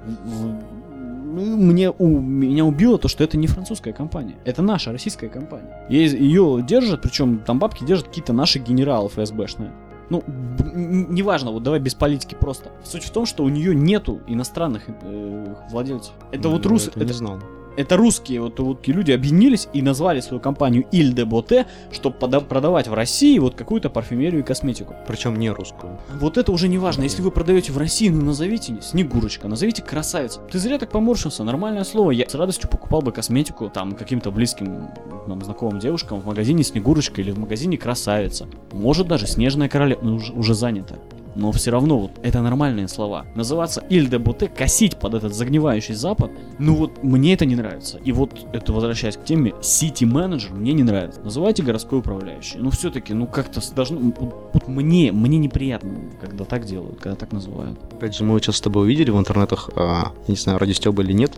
Мне, 1.37 1.91
у, 1.91 2.07
меня 2.07 2.65
убило 2.65 2.99
то, 2.99 3.09
что 3.09 3.23
это 3.23 3.37
не 3.37 3.47
французская 3.47 3.93
компания. 3.93 4.37
Это 4.45 4.63
наша 4.63 4.93
российская 4.93 5.29
компания. 5.29 5.87
Ее 5.91 6.65
держат, 6.67 7.03
причем 7.03 7.41
там 7.41 7.59
бабки 7.59 7.85
держат 7.85 8.09
какие-то 8.09 8.33
наши 8.33 8.59
генералы 8.59 9.09
ФСБшные. 9.11 9.71
Ну, 10.09 10.23
неважно, 10.29 11.51
вот 11.51 11.63
давай 11.63 11.81
без 11.81 11.95
политики 11.95 12.37
просто. 12.39 12.71
Суть 12.85 13.05
в 13.05 13.11
том, 13.11 13.27
что 13.27 13.43
у 13.45 13.49
нее 13.49 13.75
нету 13.75 14.21
иностранных 14.27 14.85
э, 14.89 15.55
владельцев. 15.71 16.13
Это 16.31 16.49
вот 16.49 16.65
Ну, 16.65 16.71
рус... 16.71 16.89
это 16.89 17.01
это, 17.01 17.07
не 17.07 17.13
знал. 17.13 17.41
Это 17.77 17.97
русские 17.97 18.41
вот, 18.41 18.59
вот 18.59 18.87
люди 18.87 19.13
объединились 19.13 19.69
и 19.73 19.83
назвали 19.83 20.21
свою 20.21 20.41
компанию 20.41 20.87
Ильдеботе, 20.91 21.67
чтобы 21.93 22.17
продавать 22.17 22.89
в 22.89 22.95
России 22.95 23.39
вот 23.39 23.55
какую-то 23.55 23.91
парфюмерию 23.91 24.41
и 24.41 24.45
косметику. 24.45 24.95
Причем 25.07 25.39
не 25.39 25.51
русскую. 25.51 25.99
Вот 26.21 26.39
это 26.39 26.53
уже 26.53 26.69
не 26.69 26.79
важно. 26.79 27.03
Если 27.03 27.23
вы 27.23 27.31
продаете 27.31 27.73
в 27.73 27.79
России, 27.79 28.09
ну 28.09 28.25
назовите 28.25 28.79
Снегурочка, 28.81 29.49
назовите 29.49 29.83
красавица. 29.83 30.41
Ты 30.51 30.59
зря 30.59 30.79
так 30.79 30.91
поморщился, 30.91 31.45
нормальное 31.45 31.85
слово. 31.85 32.11
Я 32.11 32.29
с 32.29 32.35
радостью 32.35 32.69
покупал 32.69 33.03
бы 33.03 33.13
косметику 33.13 33.69
там 33.69 33.93
каким-то 33.93 34.31
близким 34.31 34.89
нам 35.27 35.43
знакомым 35.43 35.79
девушкам 35.79 36.21
в 36.21 36.27
магазине 36.27 36.63
Снегурочка 36.63 37.21
или 37.21 37.31
в 37.31 37.39
магазине 37.39 37.77
Красавица. 37.77 38.47
Может 38.73 39.09
даже 39.09 39.27
Снежная 39.27 39.69
королева, 39.69 40.01
ну 40.03 40.17
уже, 40.17 40.33
уже 40.33 40.55
занято. 40.55 40.99
Но 41.37 41.53
все 41.53 41.71
равно 41.71 41.99
вот 41.99 42.13
это 42.23 42.41
нормальные 42.41 42.89
слова. 42.89 43.27
Называться 43.35 43.85
Иль 43.91 44.09
де 44.09 44.19
Буте, 44.19 44.49
косить 44.49 44.99
под 44.99 45.15
этот 45.15 45.35
загнивающий 45.35 45.95
запад, 45.95 46.31
ну 46.59 46.75
вот 46.75 47.03
мне 47.03 47.35
это 47.35 47.45
не 47.45 47.55
нравится. 47.55 47.99
И 47.99 48.13
вот 48.13 48.47
это 48.53 48.73
возвращаясь 48.73 49.17
к 49.17 49.25
теме, 49.25 49.53
City 49.61 50.07
менеджер 50.07 50.53
мне 50.53 50.73
не 50.73 50.83
нравится. 50.83 51.21
Называйте 51.21 51.63
городской 51.63 51.99
управляющий. 51.99 52.59
Ну 52.59 52.71
все-таки, 52.71 53.13
ну 53.13 53.27
как-то 53.27 53.61
должно... 53.75 53.99
Вот, 53.99 54.51
вот 54.55 54.69
мне, 54.69 55.13
мне 55.13 55.39
неприятно, 55.39 55.91
когда 56.21 56.45
так 56.45 56.65
делают, 56.65 57.01
когда 57.01 57.17
так 57.17 57.33
называют. 57.33 57.79
Опять 57.93 58.17
же, 58.17 58.25
мы 58.25 58.41
сейчас 58.41 58.57
с 58.57 58.61
тобой 58.61 58.85
увидели 58.85 59.11
в 59.11 59.19
интернетах, 59.19 59.71
а, 59.77 60.13
не 60.29 60.37
знаю, 60.37 60.59
ради 60.59 60.73
Стёба 60.73 61.03
или 61.03 61.13
нет, 61.13 61.33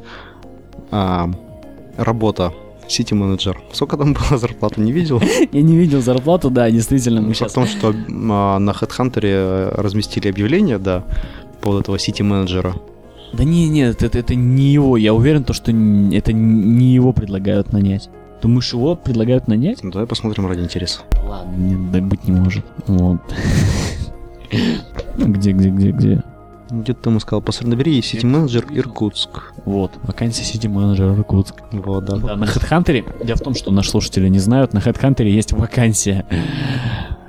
а, 0.91 1.31
работа 1.97 2.55
сити 2.89 3.15
менеджер. 3.15 3.61
Сколько 3.73 3.97
там 3.97 4.15
было 4.15 4.39
зарплаты, 4.39 4.81
не 4.81 4.93
видел? 4.93 5.21
Я 5.53 5.63
не 5.63 5.77
видел 5.77 6.01
зарплату, 6.01 6.51
да, 6.51 6.71
действительно, 6.71 7.21
мы 7.21 7.35
сейчас... 7.35 7.53
В 7.53 7.55
том, 7.55 7.67
что 7.67 7.95
а, 8.31 8.59
на 8.59 8.71
HeadHunter 8.71 9.81
разместили 9.81 10.29
объявление, 10.29 10.79
да, 10.79 11.05
по 11.55 11.65
поводу 11.65 11.83
этого 11.83 11.99
сити 11.99 12.23
менеджера. 12.23 12.75
Да 13.33 13.45
не, 13.45 13.69
нет, 13.69 14.03
это, 14.03 14.19
это 14.19 14.35
не 14.35 14.73
его. 14.73 14.97
Я 14.97 15.13
уверен, 15.13 15.45
то, 15.45 15.53
что 15.53 15.71
это 15.71 16.33
не 16.33 16.95
его 16.95 17.13
предлагают 17.13 17.73
нанять. 17.73 18.09
Думаешь, 18.41 18.73
его 18.73 18.95
предлагают 18.95 19.49
нанять? 19.49 19.83
Ну, 19.83 19.91
давай 19.91 20.07
посмотрим 20.07 20.47
ради 20.47 20.61
интереса. 20.61 21.01
Ладно, 21.25 21.57
нет, 21.57 21.93
да 21.93 22.01
быть 22.01 22.25
не 22.25 22.33
может. 22.33 22.65
Вот. 22.87 23.21
Где, 25.19 25.53
где, 25.53 25.69
где, 25.69 25.91
где? 25.91 26.23
Где-то 26.71 27.03
там 27.03 27.19
искал. 27.19 27.41
Посмотри, 27.41 27.71
набери 27.71 28.01
City 28.01 28.27
менеджер 28.27 28.67
Иркутск. 28.71 29.53
Вот, 29.65 29.93
вакансия 30.03 30.43
City 30.43 30.69
менеджер 30.69 31.13
Иркутск. 31.13 31.55
Вот, 31.73 32.05
да. 32.05 32.17
Да, 32.17 32.37
на 32.37 32.45
HeadHunter, 32.45 33.25
дело 33.25 33.37
в 33.37 33.41
том, 33.41 33.55
что 33.55 33.71
наши 33.71 33.91
слушатели 33.91 34.29
не 34.29 34.39
знают, 34.39 34.73
на 34.75 34.79
HeadHunter 34.79 35.27
есть 35.27 35.53
вакансия 35.53 36.27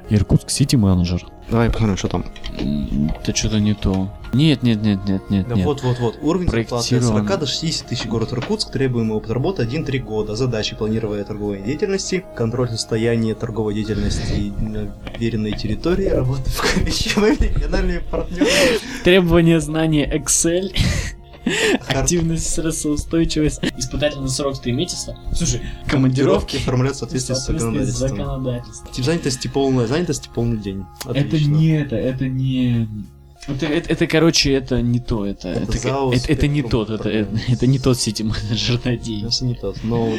Иркутск 0.09 0.49
Сити 0.49 0.75
менеджер. 0.75 1.25
Давай 1.49 1.69
посмотрим, 1.69 1.97
что 1.97 2.07
там. 2.07 2.25
Это 3.21 3.35
что-то 3.35 3.59
не 3.59 3.73
то. 3.73 4.09
Нет, 4.33 4.61
нет, 4.61 4.83
нет, 4.83 4.99
нет, 5.07 5.29
нет, 5.31 5.47
Да 5.47 5.55
нет. 5.55 5.65
вот, 5.65 5.81
вот, 5.81 5.99
вот. 5.99 6.19
Уровень 6.21 6.47
зарплаты 6.47 6.75
от 6.75 6.89
Проектирован. 6.89 7.27
40 7.27 7.39
до 7.39 7.45
60 7.47 7.87
тысяч 7.87 8.05
город 8.05 8.33
Иркутск, 8.33 8.71
требуемый 8.71 9.17
опыт 9.17 9.31
работы 9.31 9.63
1-3 9.63 9.99
года. 9.99 10.35
Задачи 10.35 10.75
планирования 10.75 11.23
торговой 11.23 11.63
деятельности, 11.63 12.23
контроль 12.35 12.69
состояния 12.69 13.33
торговой 13.33 13.73
деятельности 13.73 14.53
на 14.59 14.91
веренной 15.17 15.53
территории, 15.53 16.07
работа 16.07 16.47
в 16.49 16.75
комиссии, 16.75 17.09
региональные 17.43 18.01
партнеры. 18.01 18.47
Требования 19.03 19.59
знания 19.59 20.07
Excel, 20.15 20.71
активность, 21.87 22.49
стрессоустойчивость, 22.49 23.61
испытательный 23.77 24.29
срок 24.29 24.55
стремительства. 24.55 25.17
Слушай, 25.33 25.61
командировки 25.87 26.57
оформлять 26.57 26.95
в 26.95 26.99
соответствии 26.99 27.33
с 27.33 27.45
законодательством. 27.45 28.09
законодательством. 28.09 28.93
Тип 28.93 29.05
занятости 29.05 29.47
полная, 29.47 29.87
занятости 29.87 30.29
полный 30.33 30.57
день. 30.57 30.85
Это 31.05 31.37
не 31.39 31.69
это, 31.69 31.95
это 31.95 32.27
не... 32.27 32.87
Это, 33.47 33.65
это, 33.65 33.89
это, 33.93 34.05
короче, 34.05 34.51
это 34.53 34.81
не 34.81 34.99
то, 34.99 35.25
это, 35.25 35.47
Это 35.49 35.63
это, 35.63 35.77
ЗАО 35.77 36.13
это, 36.13 36.31
это 36.31 36.47
не 36.47 36.61
тот, 36.61 36.89
это, 36.89 37.09
это, 37.09 37.31
это 37.47 37.67
не 37.67 37.79
тот 37.79 37.97
сити 37.97 38.21
менеджер, 38.21 38.79
надеюсь. 38.83 39.23
Если 39.23 39.45
не 39.45 39.55
тот, 39.55 39.77
но 39.83 40.09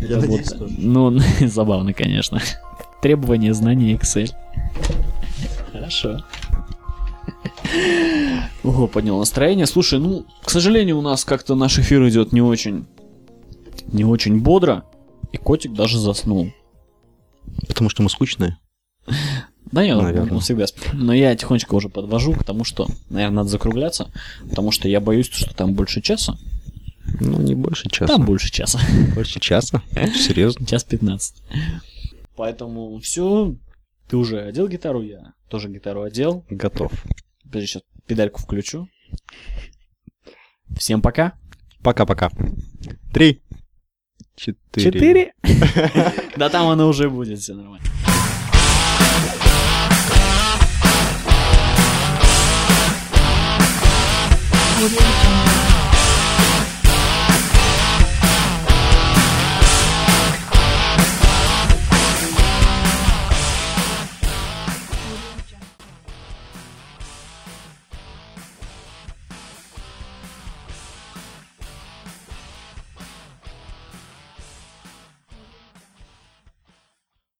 я 0.00 0.16
Вот. 0.16 0.22
надеюсь 0.22 0.48
тоже. 0.52 0.74
Ну, 0.78 1.18
забавно, 1.46 1.92
конечно. 1.92 2.40
Требования 3.02 3.52
знания 3.52 3.94
Excel. 3.94 4.30
Хорошо. 5.72 6.24
Ого, 8.64 8.86
поднял 8.86 9.18
настроение. 9.18 9.66
Слушай, 9.66 9.98
ну, 9.98 10.26
к 10.42 10.50
сожалению, 10.50 10.98
у 10.98 11.02
нас 11.02 11.24
как-то 11.24 11.54
наш 11.54 11.78
эфир 11.78 12.06
идет 12.08 12.32
не 12.32 12.40
очень, 12.42 12.86
не 13.92 14.04
очень 14.04 14.40
бодро, 14.40 14.84
и 15.32 15.36
котик 15.36 15.72
даже 15.74 15.98
заснул. 15.98 16.52
Потому 17.66 17.90
что 17.90 18.02
мы 18.02 18.10
скучные. 18.10 18.58
Да, 19.72 19.82
я 19.82 19.96
Наверно. 19.96 20.34
он 20.34 20.40
всегда. 20.40 20.66
Но 20.92 21.12
я 21.12 21.34
тихонечко 21.36 21.74
уже 21.74 21.88
подвожу 21.88 22.32
к 22.32 22.44
тому, 22.44 22.64
что, 22.64 22.86
наверное, 23.10 23.36
надо 23.36 23.50
закругляться, 23.50 24.10
потому 24.48 24.70
что 24.70 24.88
я 24.88 25.00
боюсь, 25.00 25.28
что 25.30 25.54
там 25.54 25.74
больше 25.74 26.00
часа. 26.00 26.38
Ну, 27.20 27.40
не 27.40 27.54
больше 27.54 27.88
часа. 27.88 28.14
Там 28.14 28.24
больше 28.24 28.50
часа. 28.50 28.80
больше 29.14 29.40
часа. 29.40 29.82
Серьезно. 30.14 30.66
Час 30.66 30.84
15. 30.84 31.42
Поэтому 32.36 32.98
все. 33.00 33.54
Ты 34.08 34.16
уже 34.16 34.40
одел 34.40 34.68
гитару, 34.68 35.02
я 35.02 35.34
тоже 35.48 35.68
гитару 35.68 36.02
одел. 36.02 36.44
Готов. 36.48 36.92
Подожди, 37.48 37.66
сейчас 37.66 37.82
педальку 38.06 38.40
включу. 38.40 38.88
Всем 40.76 41.00
пока. 41.00 41.34
Пока-пока. 41.82 42.30
Три. 43.12 43.42
Четыре. 44.36 44.92
Четыре. 44.92 45.32
Да 46.36 46.48
там 46.50 46.68
оно 46.68 46.88
уже 46.88 47.10
будет, 47.10 47.40
все 47.40 47.54
нормально. 47.54 47.84
Audio 54.80 54.98
Jungle. 55.00 55.57